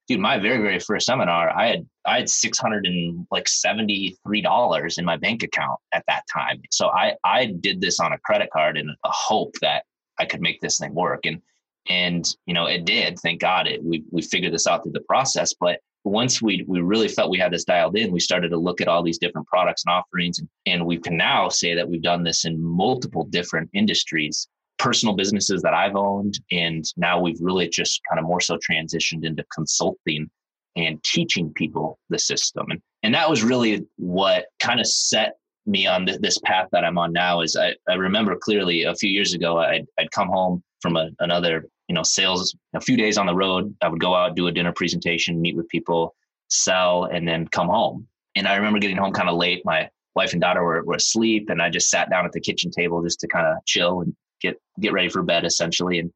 [0.08, 5.44] dude my very very first seminar i had i had 673 dollars in my bank
[5.44, 6.62] account at that time.
[6.72, 9.84] So i i did this on a credit card in a hope that
[10.20, 11.26] i could make this thing work.
[11.26, 11.42] And
[11.90, 13.20] and you know it did.
[13.20, 15.54] Thank god it we we figured this out through the process.
[15.60, 18.82] But once we we really felt we had this dialed in, we started to look
[18.82, 22.02] at all these different products and offerings, and, and we can now say that we've
[22.02, 27.68] done this in multiple different industries, personal businesses that I've owned, and now we've really
[27.68, 30.30] just kind of more so transitioned into consulting
[30.76, 35.34] and teaching people the system, and and that was really what kind of set
[35.66, 37.42] me on this path that I'm on now.
[37.42, 41.10] Is I, I remember clearly a few years ago I'd, I'd come home from a,
[41.20, 44.48] another you know sales a few days on the road i would go out do
[44.48, 46.16] a dinner presentation meet with people
[46.50, 48.08] sell and then come home.
[48.36, 49.64] And i remember getting home kind of late.
[49.66, 52.72] My wife and daughter were, were asleep and i just sat down at the kitchen
[52.72, 56.00] table just to kind of chill and get get ready for bed essentially.
[56.00, 56.12] And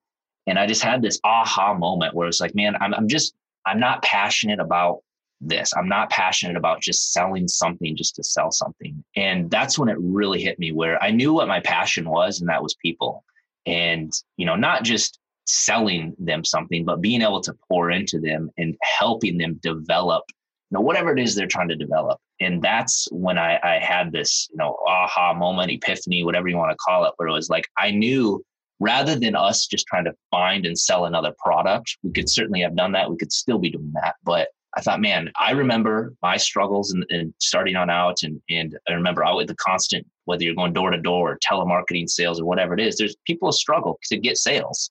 [0.48, 3.34] and i just had this aha moment where it's like man i'm, I'm just
[3.66, 5.00] i'm not passionate about
[5.44, 5.74] this.
[5.76, 9.04] I'm not passionate about just selling something just to sell something.
[9.16, 12.50] And that's when it really hit me where i knew what my passion was and
[12.50, 13.24] that was people.
[13.66, 18.50] And you know not just selling them something, but being able to pour into them
[18.58, 20.24] and helping them develop,
[20.70, 22.20] you know, whatever it is they're trying to develop.
[22.40, 26.72] And that's when I, I had this, you know, aha moment, epiphany, whatever you want
[26.72, 28.44] to call it, where it was like I knew
[28.80, 32.76] rather than us just trying to find and sell another product, we could certainly have
[32.76, 33.10] done that.
[33.10, 34.16] We could still be doing that.
[34.24, 38.94] But I thought, man, I remember my struggles and, starting on out, and and I
[38.94, 42.46] remember out with the constant whether you're going door to door, or telemarketing sales, or
[42.46, 42.98] whatever it is.
[42.98, 44.90] There's people struggle to get sales,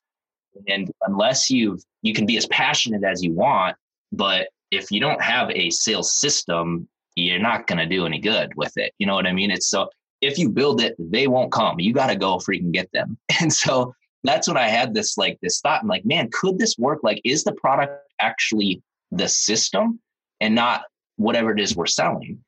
[0.67, 3.75] and unless you've you can be as passionate as you want,
[4.11, 8.53] but if you don't have a sales system, you're not going to do any good
[8.55, 8.93] with it.
[8.97, 9.51] You know what I mean?
[9.51, 9.89] It's so
[10.21, 11.79] if you build it, they won't come.
[11.79, 13.17] You got to go freaking get them.
[13.41, 15.81] And so that's when I had this like this thought.
[15.81, 16.99] I'm like, man, could this work?
[17.01, 19.99] Like, is the product actually the system
[20.39, 20.83] and not
[21.17, 22.39] whatever it is we're selling.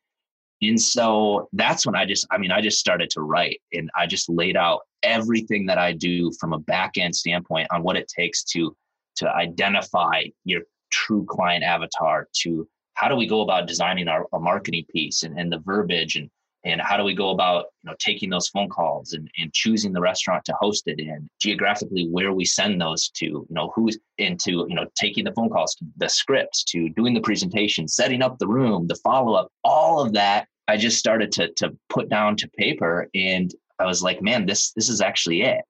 [0.69, 4.07] And so that's when I just, I mean, I just started to write and I
[4.07, 8.07] just laid out everything that I do from a back end standpoint on what it
[8.07, 8.75] takes to
[9.17, 14.39] to identify your true client avatar, to how do we go about designing our, our
[14.39, 16.29] marketing piece and, and the verbiage and
[16.65, 19.91] and how do we go about you know taking those phone calls and, and choosing
[19.91, 23.97] the restaurant to host it in geographically where we send those to you know who's
[24.17, 28.37] into you know taking the phone calls the scripts to doing the presentation setting up
[28.39, 32.47] the room the follow-up all of that i just started to to put down to
[32.49, 35.61] paper and i was like man this this is actually it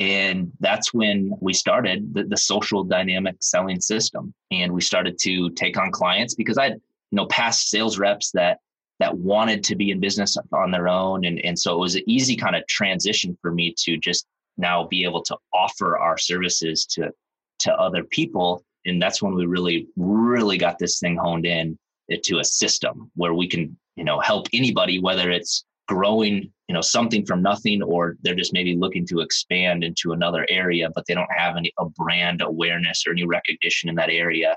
[0.00, 5.50] and that's when we started the, the social dynamic selling system and we started to
[5.50, 6.78] take on clients because i you
[7.12, 8.58] know past sales reps that
[9.00, 11.24] that wanted to be in business on their own.
[11.24, 14.86] And, and so it was an easy kind of transition for me to just now
[14.86, 17.10] be able to offer our services to,
[17.60, 18.64] to other people.
[18.86, 21.78] And that's when we really, really got this thing honed in
[22.22, 26.80] to a system where we can, you know, help anybody, whether it's growing, you know,
[26.80, 31.14] something from nothing, or they're just maybe looking to expand into another area, but they
[31.14, 34.56] don't have any a brand awareness or any recognition in that area.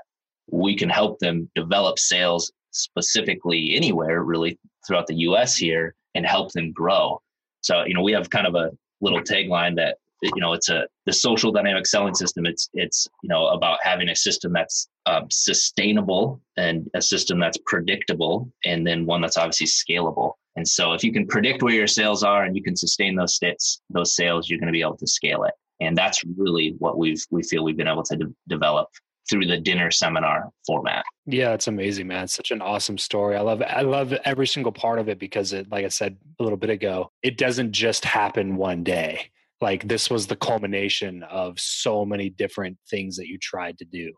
[0.50, 6.52] We can help them develop sales specifically anywhere really throughout the US here and help
[6.52, 7.20] them grow.
[7.60, 8.70] So, you know, we have kind of a
[9.00, 13.28] little tagline that you know it's a the social dynamic selling system it's it's you
[13.28, 19.06] know about having a system that's um, sustainable and a system that's predictable and then
[19.06, 22.56] one that's obviously scalable and so if you can predict where your sales are and
[22.56, 25.54] you can sustain those stats those sales you're going to be able to scale it
[25.80, 28.88] and that's really what we've we feel we've been able to de- develop
[29.28, 31.04] through the dinner seminar format.
[31.26, 32.24] Yeah, it's amazing, man.
[32.24, 33.36] It's such an awesome story.
[33.36, 36.42] I love I love every single part of it because it like I said a
[36.42, 39.30] little bit ago, it doesn't just happen one day.
[39.60, 44.12] Like this was the culmination of so many different things that you tried to do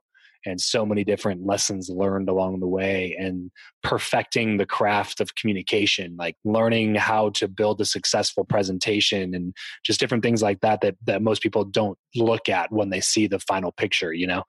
[0.47, 3.51] and so many different lessons learned along the way and
[3.83, 10.01] perfecting the craft of communication like learning how to build a successful presentation and just
[10.01, 13.39] different things like that that that most people don't look at when they see the
[13.41, 14.43] final picture you know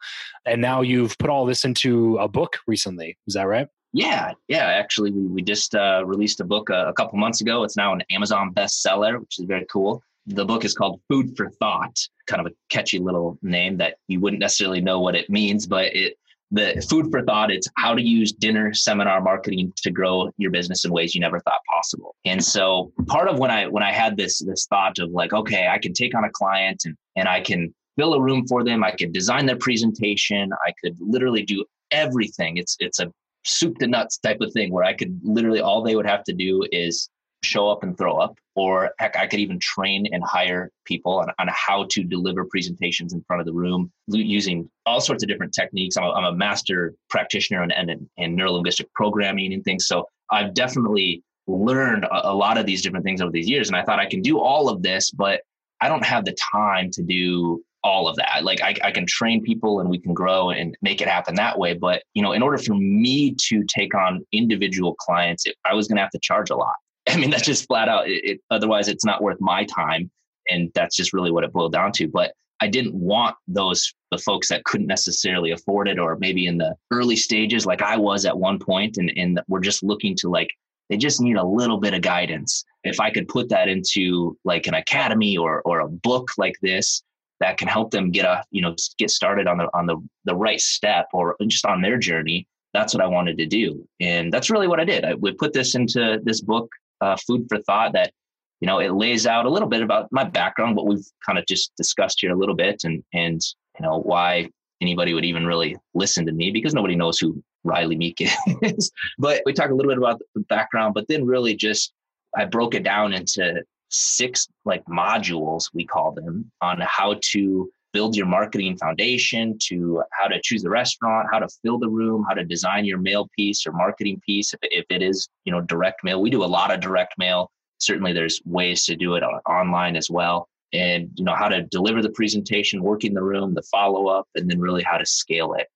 [0.46, 4.68] and now you've put all this into a book recently is that right yeah, yeah.
[4.68, 7.64] Actually, we, we just uh, released a book a, a couple months ago.
[7.64, 10.02] It's now an Amazon bestseller, which is very cool.
[10.28, 14.20] The book is called Food for Thought, kind of a catchy little name that you
[14.20, 16.18] wouldn't necessarily know what it means, but it
[16.54, 20.84] the food for thought it's how to use dinner seminar marketing to grow your business
[20.84, 22.14] in ways you never thought possible.
[22.26, 25.70] And so part of when i when i had this this thought of like okay
[25.70, 28.84] i can take on a client and and i can fill a room for them
[28.84, 32.58] i could design their presentation i could literally do everything.
[32.58, 33.12] It's it's a
[33.44, 36.34] soup to nuts type of thing where i could literally all they would have to
[36.34, 37.10] do is
[37.44, 41.30] show up and throw up, or heck, I could even train and hire people on,
[41.40, 45.54] on how to deliver presentations in front of the room using all sorts of different
[45.54, 45.98] techniques.
[45.98, 49.88] I'm a, I'm a master practitioner in, in, in neurolinguistic programming and things.
[49.88, 53.68] So I've definitely learned a, a lot of these different things over these years.
[53.68, 55.42] And I thought I can do all of this, but
[55.80, 58.44] I don't have the time to do all of that.
[58.44, 61.58] Like I, I, can train people and we can grow and make it happen that
[61.58, 61.74] way.
[61.74, 65.96] But you know, in order for me to take on individual clients, I was going
[65.96, 66.76] to have to charge a lot.
[67.12, 68.08] I mean, that's just flat out.
[68.08, 70.10] It, it, otherwise, it's not worth my time,
[70.50, 72.08] and that's just really what it boiled down to.
[72.08, 76.58] But I didn't want those the folks that couldn't necessarily afford it, or maybe in
[76.58, 80.30] the early stages, like I was at one point, and and we're just looking to
[80.30, 80.50] like
[80.90, 82.64] they just need a little bit of guidance.
[82.84, 87.04] If I could put that into like an academy or or a book like this
[87.40, 90.36] that can help them get a you know get started on the on the the
[90.36, 93.88] right step or just on their journey that's what I wanted to do.
[94.00, 95.04] And that's really what I did.
[95.04, 96.70] I would put this into this book
[97.02, 98.12] uh, food for thought that
[98.60, 101.46] you know it lays out a little bit about my background what we've kind of
[101.48, 103.42] just discussed here a little bit and and
[103.80, 104.48] you know why
[104.82, 108.18] anybody would even really listen to me because nobody knows who riley meek
[108.62, 108.92] is.
[109.20, 111.94] But we talk a little bit about the background but then really just
[112.38, 118.16] i broke it down into six like modules we call them on how to build
[118.16, 122.34] your marketing foundation to how to choose the restaurant, how to fill the room, how
[122.34, 124.54] to design your mail piece or marketing piece.
[124.54, 127.52] If, if it is, you know, direct mail, we do a lot of direct mail.
[127.80, 130.48] Certainly there's ways to do it online as well.
[130.74, 134.50] And, you know, how to deliver the presentation, working the room, the follow up, and
[134.50, 135.68] then really how to scale it.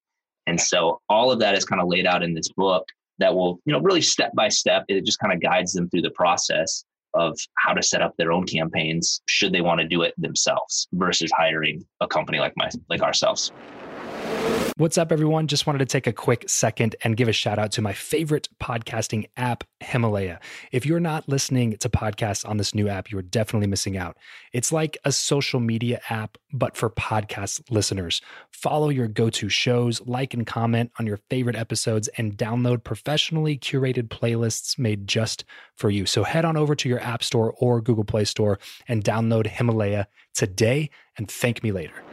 [0.48, 2.86] And so all of that is kind of laid out in this book
[3.18, 6.04] that will, you know, really step by step, it just kind of guides them through
[6.04, 6.86] the process
[7.16, 10.88] of how to set up their own campaigns should they want to do it themselves
[10.94, 13.52] versus hiring a company like my like ourselves.
[14.78, 15.48] What's up, everyone?
[15.48, 18.50] Just wanted to take a quick second and give a shout out to my favorite
[18.62, 20.42] podcasting app, Himalaya.
[20.74, 24.18] If you're not listening to podcasts on this new app, you're definitely missing out.
[24.52, 28.22] It's like a social media app, but for podcast listeners.
[28.52, 33.58] Follow your go to shows, like and comment on your favorite episodes, and download professionally
[33.58, 36.06] curated playlists made just for you.
[36.06, 40.08] So head on over to your App Store or Google Play Store and download Himalaya
[40.34, 42.04] today and thank me later.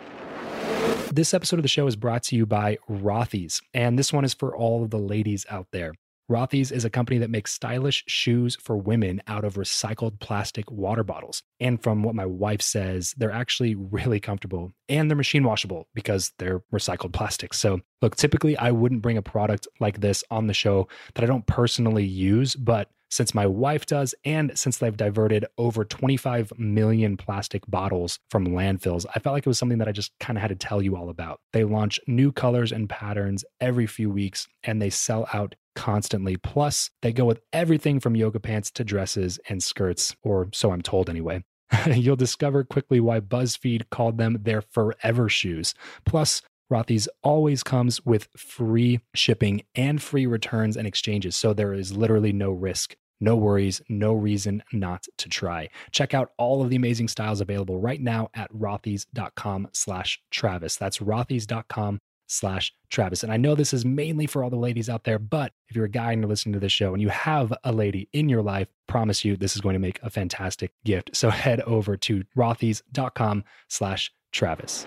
[1.14, 4.32] This episode of the show is brought to you by Rothy's, and this one is
[4.32, 5.92] for all of the ladies out there.
[6.30, 11.04] Rothy's is a company that makes stylish shoes for women out of recycled plastic water
[11.04, 11.42] bottles.
[11.60, 16.32] And from what my wife says, they're actually really comfortable and they're machine washable because
[16.38, 17.52] they're recycled plastic.
[17.52, 21.26] So, look, typically I wouldn't bring a product like this on the show that I
[21.26, 27.18] don't personally use, but since my wife does, and since they've diverted over 25 million
[27.18, 30.40] plastic bottles from landfills, I felt like it was something that I just kind of
[30.40, 31.40] had to tell you all about.
[31.52, 36.38] They launch new colors and patterns every few weeks, and they sell out constantly.
[36.38, 40.82] Plus, they go with everything from yoga pants to dresses and skirts, or so I'm
[40.82, 41.44] told anyway.
[41.86, 45.74] You'll discover quickly why BuzzFeed called them their forever shoes.
[46.06, 46.40] Plus,
[46.72, 52.32] Rothy's always comes with free shipping and free returns and exchanges, so there is literally
[52.32, 52.96] no risk.
[53.20, 55.68] No worries, no reason not to try.
[55.90, 60.76] Check out all of the amazing styles available right now at rothys.com slash Travis.
[60.76, 63.22] That's rothys.com slash Travis.
[63.22, 65.84] And I know this is mainly for all the ladies out there, but if you're
[65.84, 68.42] a guy and you're listening to this show and you have a lady in your
[68.42, 71.10] life, promise you this is going to make a fantastic gift.
[71.14, 74.86] So head over to rothys.com slash Travis.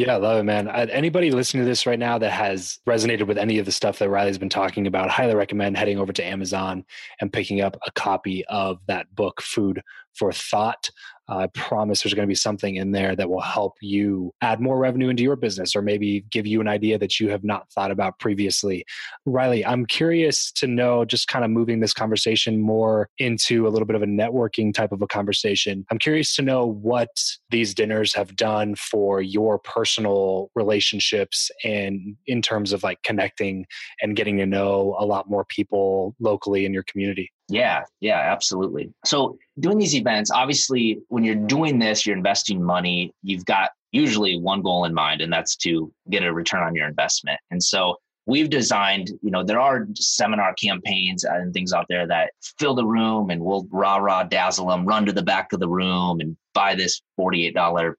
[0.00, 0.66] Yeah, I love it, man.
[0.66, 3.98] Uh, anybody listening to this right now that has resonated with any of the stuff
[3.98, 6.86] that Riley's been talking about, highly recommend heading over to Amazon
[7.20, 9.82] and picking up a copy of that book, Food
[10.14, 10.90] for Thought.
[11.30, 14.78] I promise there's going to be something in there that will help you add more
[14.78, 17.92] revenue into your business or maybe give you an idea that you have not thought
[17.92, 18.84] about previously.
[19.26, 23.86] Riley, I'm curious to know, just kind of moving this conversation more into a little
[23.86, 25.86] bit of a networking type of a conversation.
[25.90, 27.10] I'm curious to know what
[27.50, 33.66] these dinners have done for your personal relationships and in terms of like connecting
[34.02, 37.30] and getting to know a lot more people locally in your community.
[37.50, 38.92] Yeah, yeah, absolutely.
[39.04, 43.12] So, doing these events, obviously, when you're doing this, you're investing money.
[43.22, 46.86] You've got usually one goal in mind, and that's to get a return on your
[46.86, 47.40] investment.
[47.50, 47.96] And so,
[48.26, 52.86] we've designed, you know, there are seminar campaigns and things out there that fill the
[52.86, 56.36] room and we'll rah rah dazzle them, run to the back of the room and
[56.54, 57.94] buy this $48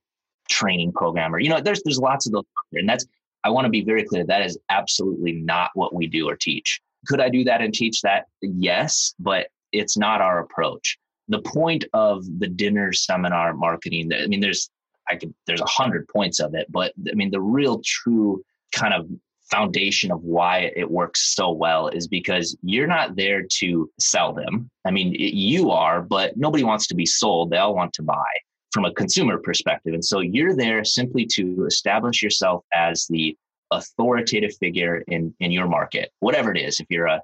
[0.50, 1.36] training program.
[1.36, 3.06] Or, you know, there's there's lots of those And that's
[3.44, 6.80] I want to be very clear that is absolutely not what we do or teach.
[7.08, 8.26] Could I do that and teach that?
[8.42, 10.98] Yes, but it's not our approach.
[11.28, 14.70] The point of the dinner seminar marketing, I mean, there's
[15.10, 18.44] I could there's a hundred points of it, but I mean the real true
[18.74, 19.08] kind of
[19.50, 24.70] foundation of why it works so well is because you're not there to sell them.
[24.86, 27.50] I mean, it, you are, but nobody wants to be sold.
[27.50, 28.32] They all want to buy
[28.72, 29.94] from a consumer perspective.
[29.94, 33.38] And so you're there simply to establish yourself as the
[33.72, 36.80] authoritative figure in in your market, whatever it is.
[36.80, 37.22] If you're a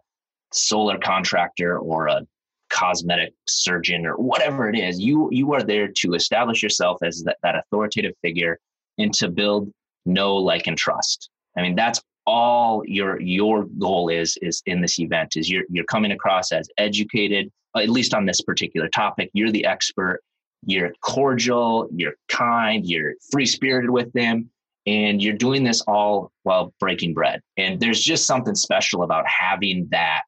[0.52, 2.22] solar contractor or a
[2.70, 7.38] cosmetic surgeon or whatever it is, you you are there to establish yourself as that,
[7.43, 8.60] that authoritative figure
[8.98, 9.72] and to build
[10.06, 11.30] know, like, and trust.
[11.58, 15.86] I mean, that's all your your goal is is in this event is you're you're
[15.86, 19.30] coming across as educated, at least on this particular topic.
[19.34, 20.22] You're the expert.
[20.66, 21.88] You're cordial.
[21.91, 22.86] You're kind.
[22.86, 24.50] You're free spirited with them
[24.88, 27.42] and you're doing this all while breaking bread.
[27.58, 30.22] And there's just something special about having that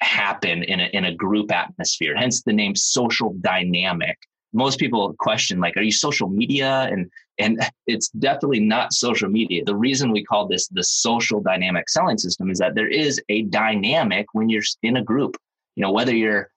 [0.00, 4.18] happen in a, in a group atmosphere hence the name social dynamic.
[4.52, 6.88] Most people question like are you social media?
[6.90, 9.64] And and it's definitely not social media.
[9.64, 13.42] The reason we call this the social dynamic selling system is that there is a
[13.42, 15.36] dynamic when you're in a group.
[15.76, 16.50] You know whether you're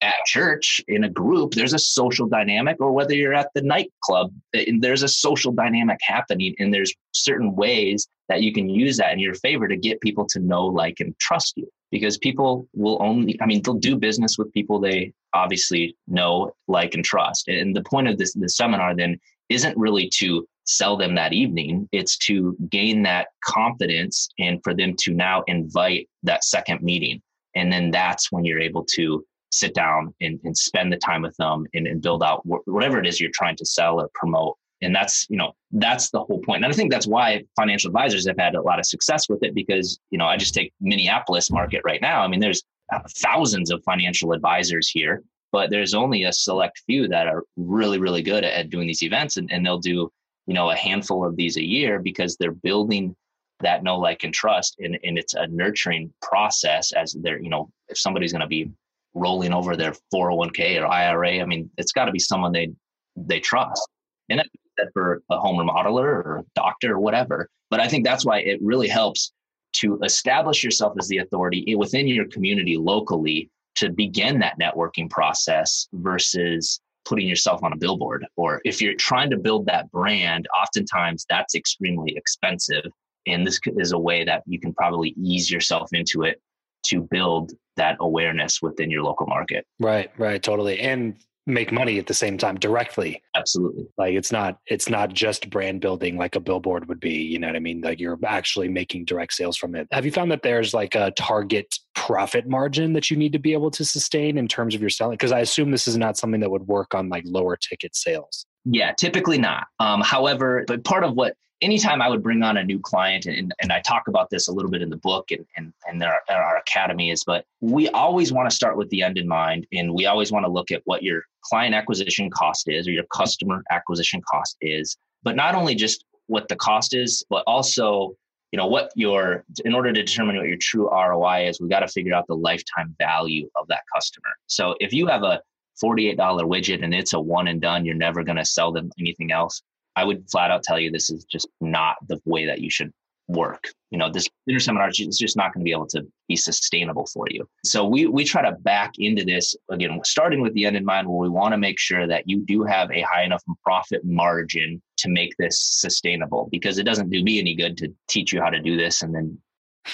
[0.00, 4.32] at church in a group, there's a social dynamic, or whether you're at the nightclub,
[4.54, 6.54] eh, there's a social dynamic happening.
[6.58, 10.26] And there's certain ways that you can use that in your favor to get people
[10.30, 11.68] to know, like, and trust you.
[11.90, 16.94] Because people will only, I mean, they'll do business with people they obviously know, like,
[16.94, 17.48] and trust.
[17.48, 19.18] And the point of this, this seminar then
[19.48, 24.94] isn't really to sell them that evening, it's to gain that confidence and for them
[24.98, 27.22] to now invite that second meeting.
[27.54, 31.36] And then that's when you're able to sit down and, and spend the time with
[31.36, 34.56] them and, and build out wh- whatever it is you're trying to sell or promote
[34.82, 36.64] And that's, you know, that's the whole point.
[36.64, 39.54] And I think that's why financial advisors have had a lot of success with it
[39.54, 42.20] because, you know, I just take Minneapolis market right now.
[42.22, 47.08] I mean, there's uh, thousands of financial advisors here, but there's only a select few
[47.08, 50.10] that are really, really good at doing these events and, and they'll do,
[50.46, 53.16] you know, a handful of these a year because they're building
[53.60, 54.76] that know, like, and trust.
[54.80, 58.70] And, and it's a nurturing process as they're, you know, if somebody's going to be
[59.16, 62.72] rolling over their 401k or IRA, I mean, it's got to be someone they
[63.16, 63.88] they trust.
[64.28, 64.40] And
[64.76, 67.48] that for a home remodeler or doctor or whatever.
[67.70, 69.32] But I think that's why it really helps
[69.74, 75.88] to establish yourself as the authority within your community locally to begin that networking process
[75.92, 78.26] versus putting yourself on a billboard.
[78.36, 82.84] Or if you're trying to build that brand, oftentimes that's extremely expensive.
[83.26, 86.40] And this is a way that you can probably ease yourself into it
[86.88, 89.66] to build that awareness within your local market.
[89.78, 90.80] Right, right, totally.
[90.80, 91.16] And
[91.46, 93.22] make money at the same time directly.
[93.36, 93.86] Absolutely.
[93.96, 97.46] Like it's not it's not just brand building like a billboard would be, you know
[97.46, 97.80] what I mean?
[97.80, 99.86] Like you're actually making direct sales from it.
[99.92, 103.52] Have you found that there's like a target profit margin that you need to be
[103.52, 105.14] able to sustain in terms of your selling?
[105.14, 108.44] Because I assume this is not something that would work on like lower ticket sales.
[108.64, 109.68] Yeah, typically not.
[109.78, 113.52] Um, however, but part of what anytime I would bring on a new client, and,
[113.60, 116.20] and I talk about this a little bit in the book and, and, and our,
[116.28, 119.66] our academy is, but we always want to start with the end in mind.
[119.72, 123.06] And we always want to look at what your client acquisition cost is or your
[123.12, 128.14] customer acquisition cost is, but not only just what the cost is, but also
[128.52, 131.80] you know what your in order to determine what your true ROI is, we got
[131.80, 134.30] to figure out the lifetime value of that customer.
[134.46, 135.40] So if you have a
[135.82, 139.30] $48 widget and it's a one and done, you're never going to sell them anything
[139.30, 139.62] else.
[139.96, 142.92] I would flat out tell you this is just not the way that you should
[143.28, 143.68] work.
[143.90, 147.06] You know, this dinner seminar is just not going to be able to be sustainable
[147.12, 147.48] for you.
[147.64, 151.08] So we we try to back into this again, starting with the end in mind,
[151.08, 154.82] where we want to make sure that you do have a high enough profit margin
[154.98, 156.48] to make this sustainable.
[156.50, 159.14] Because it doesn't do me any good to teach you how to do this and
[159.14, 159.38] then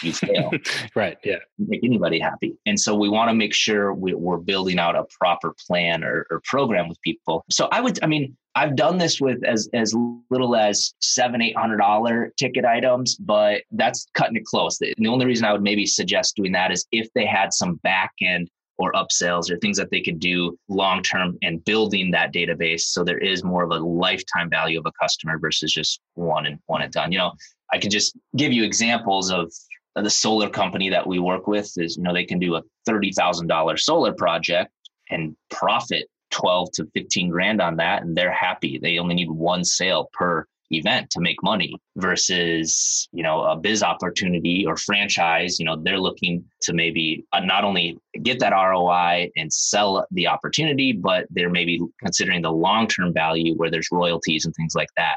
[0.01, 0.51] you fail.
[0.95, 1.19] right.
[1.23, 1.37] Yeah.
[1.59, 2.57] Make anybody happy.
[2.65, 6.27] And so we want to make sure we, are building out a proper plan or,
[6.31, 7.45] or program with people.
[7.51, 9.95] So I would, I mean, I've done this with as as
[10.31, 14.79] little as seven, eight hundred dollar ticket items, but that's cutting it close.
[14.79, 17.77] The, the only reason I would maybe suggest doing that is if they had some
[17.77, 22.33] back end or upsells or things that they could do long term and building that
[22.33, 26.47] database so there is more of a lifetime value of a customer versus just one
[26.47, 27.13] and one and done.
[27.13, 27.33] You know,
[27.73, 29.53] I can just give you examples of
[29.95, 33.79] the solar company that we work with is you know they can do a $30,000
[33.79, 34.71] solar project
[35.11, 38.79] and profit 12 to 15 grand on that and they're happy.
[38.79, 43.83] They only need one sale per event to make money versus you know a biz
[43.83, 45.61] opportunity or franchise.
[45.61, 50.27] You know they're looking to maybe uh, not only get that ROI and sell the
[50.27, 55.17] opportunity but they're maybe considering the long-term value where there's royalties and things like that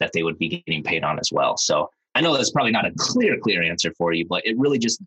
[0.00, 1.56] that they would be getting paid on as well.
[1.56, 4.78] So I know that's probably not a clear, clear answer for you, but it really
[4.78, 5.02] just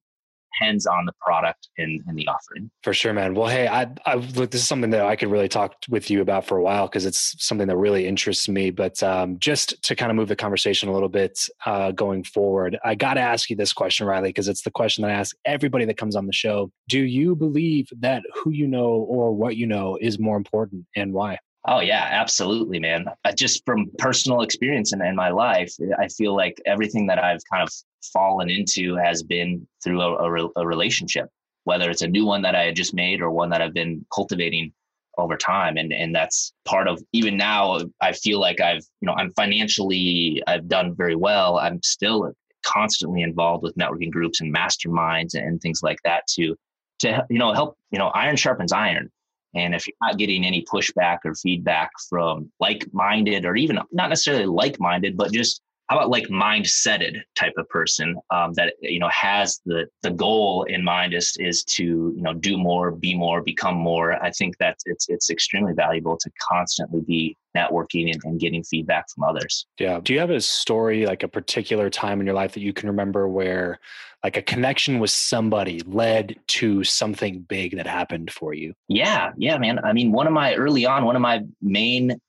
[0.60, 2.70] depends on the product and, and the offering.
[2.84, 3.34] For sure, man.
[3.34, 6.22] Well, hey, I, I look, this is something that I could really talk with you
[6.22, 8.72] about for a while because it's something that really interests me.
[8.72, 12.78] But um, just to kind of move the conversation a little bit uh, going forward,
[12.84, 15.36] I got to ask you this question, Riley, because it's the question that I ask
[15.46, 16.72] everybody that comes on the show.
[16.88, 21.14] Do you believe that who you know or what you know is more important and
[21.14, 21.38] why?
[21.68, 23.06] Oh yeah, absolutely, man.
[23.26, 27.42] Uh, just from personal experience in, in my life, I feel like everything that I've
[27.52, 27.70] kind of
[28.14, 31.30] fallen into has been through a, a, a relationship,
[31.66, 34.06] whether it's a new one that I had just made or one that I've been
[34.14, 34.72] cultivating
[35.18, 35.76] over time.
[35.76, 37.80] And and that's part of even now.
[38.02, 41.60] I feel like I've you know I'm financially I've done very well.
[41.60, 42.32] I'm still
[42.66, 46.56] constantly involved with networking groups and masterminds and things like that to
[47.00, 49.12] to you know help you know iron sharpens iron
[49.56, 54.10] and if you're not getting any pushback or feedback from like minded or even not
[54.10, 59.00] necessarily like minded, but just how about like mindseted type of person um, that you
[59.00, 61.84] know has the the goal in mind is is to
[62.16, 64.24] you know do more be more become more.
[64.24, 69.06] I think that it's it's extremely valuable to constantly be networking and, and getting feedback
[69.10, 69.66] from others.
[69.80, 70.00] Yeah.
[70.02, 72.88] Do you have a story like a particular time in your life that you can
[72.88, 73.80] remember where
[74.24, 78.76] like a connection with somebody led to something big that happened for you?
[78.88, 79.32] Yeah.
[79.38, 79.80] Yeah man.
[79.80, 82.20] I mean one of my early on one of my main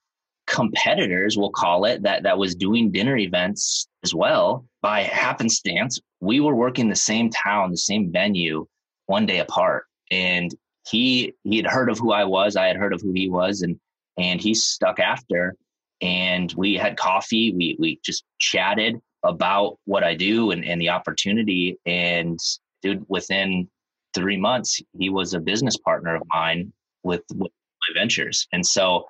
[0.50, 4.66] competitors, we'll call it, that that was doing dinner events as well.
[4.82, 8.66] By happenstance, we were working the same town, the same venue,
[9.06, 9.84] one day apart.
[10.10, 10.54] And
[10.88, 13.62] he he had heard of who I was, I had heard of who he was,
[13.62, 13.78] and
[14.18, 15.54] and he stuck after.
[16.02, 17.52] And we had coffee.
[17.54, 21.78] We we just chatted about what I do and, and the opportunity.
[21.86, 22.38] And
[22.82, 23.68] dude, within
[24.14, 26.72] three months, he was a business partner of mine
[27.02, 28.46] with, with my ventures.
[28.52, 29.04] And so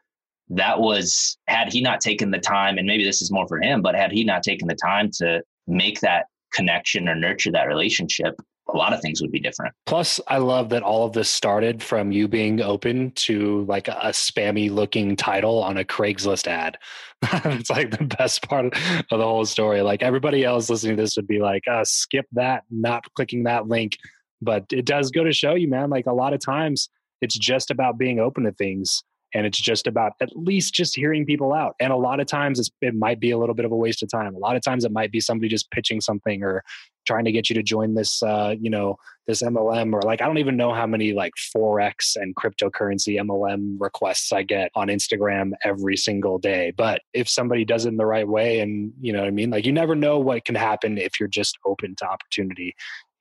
[0.50, 3.80] that was had he not taken the time and maybe this is more for him
[3.80, 8.34] but had he not taken the time to make that connection or nurture that relationship
[8.74, 9.74] a lot of things would be different.
[9.86, 14.10] Plus, I love that all of this started from you being open to like a,
[14.10, 16.78] spammy looking title on a Craigslist ad.
[17.22, 18.72] it's like the best part of,
[19.10, 19.82] the whole story.
[19.82, 23.68] Like everybody else listening to this would be like, uh, skip that, not clicking that
[23.68, 23.96] link.
[24.42, 26.88] But it does go to show you, man, like a lot of times
[27.20, 29.02] it's just about being open to things
[29.34, 32.70] and it's just about at least just hearing people out and a lot of times
[32.80, 34.34] it might be a little bit of a waste of time.
[34.34, 36.62] A lot of times it might be somebody just pitching something or
[37.06, 40.26] trying to get you to join this uh, you know this mlm or like i
[40.26, 45.52] don't even know how many like forex and cryptocurrency mlm requests i get on instagram
[45.62, 49.20] every single day but if somebody does it in the right way and you know
[49.20, 49.50] what i mean?
[49.50, 52.74] Like you never know what can happen if you're just open to opportunity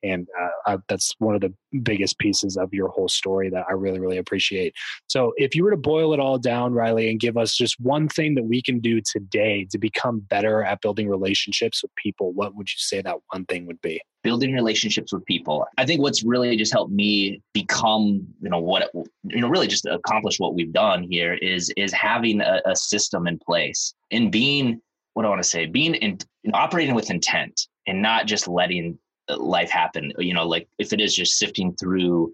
[0.04, 0.28] and
[0.68, 4.18] uh, that's one of the biggest pieces of your whole story that I really, really
[4.18, 4.74] appreciate.
[5.08, 8.08] So, if you were to boil it all down, Riley, and give us just one
[8.08, 12.56] thing that we can do today to become better at building relationships with people, what
[12.56, 14.02] would you say that one thing would be?
[14.24, 15.66] Building relationships with people.
[15.78, 19.86] I think what's really just helped me become, you know, what you know, really just
[19.86, 24.82] accomplish what we've done here is is having a, a system in place and being
[25.14, 26.18] what I want to say, being in
[26.54, 28.98] operating with intent and not just letting
[29.38, 32.34] life happen you know like if it is just sifting through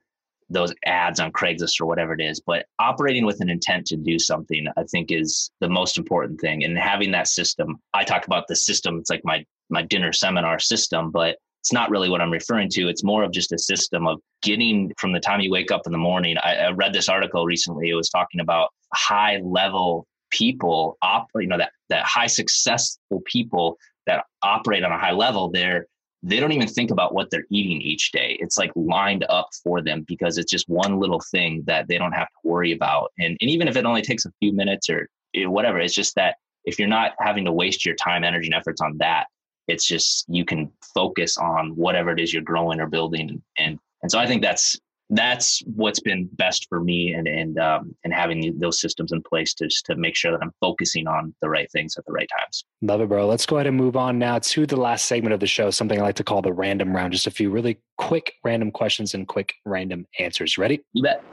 [0.49, 4.19] those ads on Craigslist or whatever it is, but operating with an intent to do
[4.19, 6.63] something, I think is the most important thing.
[6.63, 8.97] And having that system, I talk about the system.
[8.99, 12.87] It's like my my dinner seminar system, but it's not really what I'm referring to.
[12.87, 15.91] It's more of just a system of getting from the time you wake up in
[15.91, 16.37] the morning.
[16.37, 17.89] I, I read this article recently.
[17.89, 23.77] It was talking about high level people, op, you know, that that high successful people
[24.05, 25.49] that operate on a high level.
[25.49, 25.87] They're
[26.25, 28.35] they don't even think about what they're eating each day.
[28.39, 32.13] It's like lined up for them because it's just one little thing that they don't
[32.13, 33.11] have to worry about.
[33.19, 36.15] And, and even if it only takes a few minutes or eh, whatever, it's just
[36.15, 39.27] that if you're not having to waste your time, energy, and efforts on that,
[39.67, 43.43] it's just you can focus on whatever it is you're growing or building.
[43.59, 47.95] And and so I think that's that's what's been best for me and and um,
[48.03, 51.33] and having those systems in place to just to make sure that I'm focusing on
[51.41, 52.65] the right things at the right times.
[52.81, 53.27] Love it, bro.
[53.27, 55.99] Let's go ahead and move on now to the last segment of the show, something
[55.99, 57.13] I like to call the random round.
[57.13, 60.57] Just a few really quick random questions and quick random answers.
[60.57, 60.81] Ready?
[60.93, 61.23] You bet.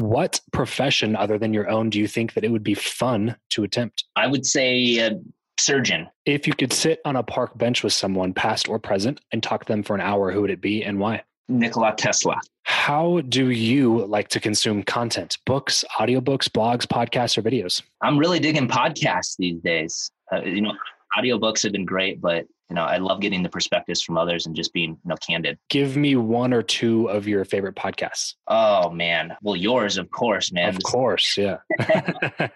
[0.00, 3.64] What profession other than your own do you think that it would be fun to
[3.64, 4.04] attempt?
[4.14, 5.14] I would say uh,
[5.58, 6.08] surgeon.
[6.24, 9.64] If you could sit on a park bench with someone, past or present, and talk
[9.64, 11.22] to them for an hour, who would it be and why?
[11.48, 12.40] Nikola Tesla.
[12.64, 15.38] How do you like to consume content?
[15.46, 17.82] Books, audiobooks, blogs, podcasts, or videos?
[18.02, 20.10] I'm really digging podcasts these days.
[20.32, 20.72] Uh, you know,
[21.16, 24.54] audiobooks have been great, but you know, I love getting the perspectives from others and
[24.54, 25.58] just being, you know, candid.
[25.70, 28.34] Give me one or two of your favorite podcasts.
[28.46, 29.34] Oh man.
[29.42, 30.68] Well, yours, of course, man.
[30.68, 31.38] Of course.
[31.38, 31.58] Yeah.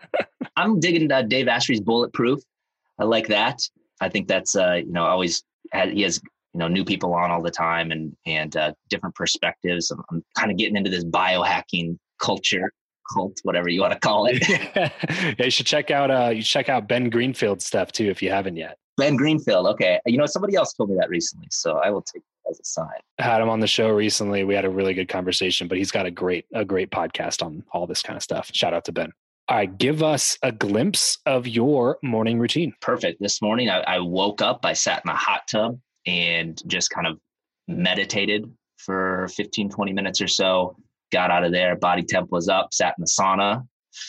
[0.57, 2.41] I'm digging uh, Dave Asprey's Bulletproof.
[2.99, 3.63] I like that.
[4.03, 6.21] I think that's, uh, you know, always had, he has
[6.55, 9.91] you know new people on all the time and and uh, different perspectives.
[9.91, 12.73] I'm, I'm kind of getting into this biohacking culture
[13.13, 14.47] cult, whatever you want to call it.
[14.49, 14.91] yeah,
[15.39, 18.57] you should check out uh you check out Ben Greenfield stuff too if you haven't
[18.57, 18.79] yet.
[18.99, 20.01] Ben Greenfield, okay.
[20.07, 22.89] You know somebody else told me that recently, so I will take as a sign.
[23.19, 24.45] I had him on the show recently.
[24.45, 27.65] We had a really good conversation, but he's got a great a great podcast on
[27.73, 28.51] all this kind of stuff.
[28.53, 29.13] Shout out to Ben.
[29.49, 32.75] All right, give us a glimpse of your morning routine.
[32.81, 33.21] Perfect.
[33.21, 37.07] This morning I, I woke up, I sat in a hot tub, and just kind
[37.07, 37.19] of
[37.69, 40.77] meditated for 15, 20 minutes or so.
[41.13, 43.63] Got out of there, body temp was up, sat in the sauna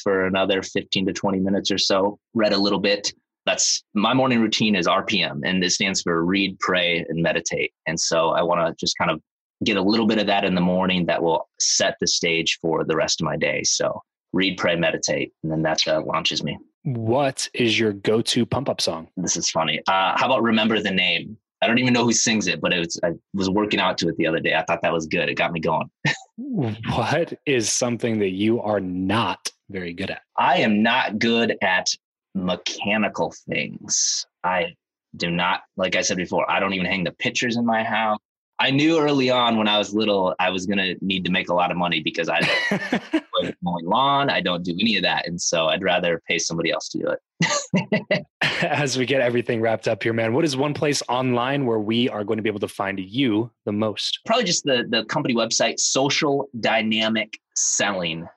[0.04, 3.14] for another 15 to 20 minutes or so, read a little bit.
[3.46, 7.74] That's my morning routine is RPM, and it stands for read, pray, and meditate.
[7.86, 9.20] And so I want to just kind of
[9.66, 12.86] get a little bit of that in the morning that will set the stage for
[12.86, 13.64] the rest of my day.
[13.64, 16.58] So read, pray, meditate, and then that uh, launches me.
[16.84, 19.08] What is your go-to pump-up song?
[19.16, 19.80] This is funny.
[19.88, 21.38] Uh, how about "Remember the Name"?
[21.64, 24.10] I don't even know who sings it, but it was, I was working out to
[24.10, 24.54] it the other day.
[24.54, 25.30] I thought that was good.
[25.30, 25.90] It got me going.
[26.38, 30.22] what is something that you are not very good at?
[30.38, 31.88] I am not good at
[32.36, 34.26] mechanical things.
[34.44, 34.76] I
[35.16, 38.20] do not, like I said before, I don't even hang the pictures in my house.
[38.60, 41.50] I knew early on when I was little, I was going to need to make
[41.50, 42.40] a lot of money because I
[43.42, 44.30] don't mowing lawn.
[44.30, 45.28] I don't do any of that.
[45.28, 48.26] And so I'd rather pay somebody else to do it.
[48.62, 52.08] As we get everything wrapped up here, man, what is one place online where we
[52.10, 54.20] are going to be able to find you the most?
[54.26, 58.28] Probably just the, the company website, Social Dynamic Selling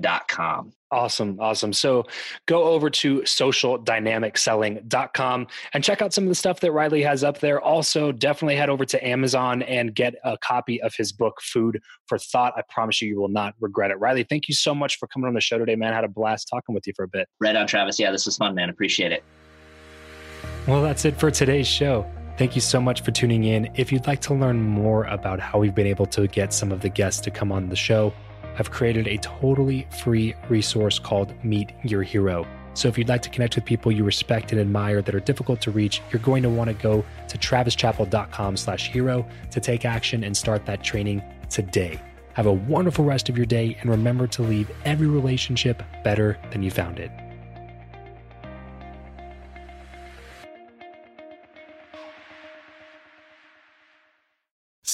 [0.00, 0.72] socialdynamicselling.com.
[0.92, 1.40] Awesome.
[1.40, 1.72] Awesome.
[1.72, 2.04] So
[2.46, 7.40] go over to socialdynamicselling.com and check out some of the stuff that Riley has up
[7.40, 7.60] there.
[7.60, 12.18] Also, definitely head over to Amazon and get a copy of his book, Food for
[12.18, 12.52] Thought.
[12.56, 13.98] I promise you, you will not regret it.
[13.98, 15.92] Riley, thank you so much for coming on the show today, man.
[15.92, 17.28] I had a blast talking with you for a bit.
[17.40, 17.98] Right on, Travis.
[17.98, 18.70] Yeah, this was fun, man.
[18.70, 19.24] Appreciate it.
[20.68, 22.08] Well, that's it for today's show.
[22.38, 23.70] Thank you so much for tuning in.
[23.74, 26.82] If you'd like to learn more about how we've been able to get some of
[26.82, 28.12] the guests to come on the show,
[28.58, 32.46] I've created a totally free resource called Meet Your Hero.
[32.74, 35.62] So if you'd like to connect with people you respect and admire that are difficult
[35.62, 40.24] to reach, you're going to want to go to travischappell.com slash hero to take action
[40.24, 41.98] and start that training today.
[42.34, 46.62] Have a wonderful rest of your day and remember to leave every relationship better than
[46.62, 47.10] you found it.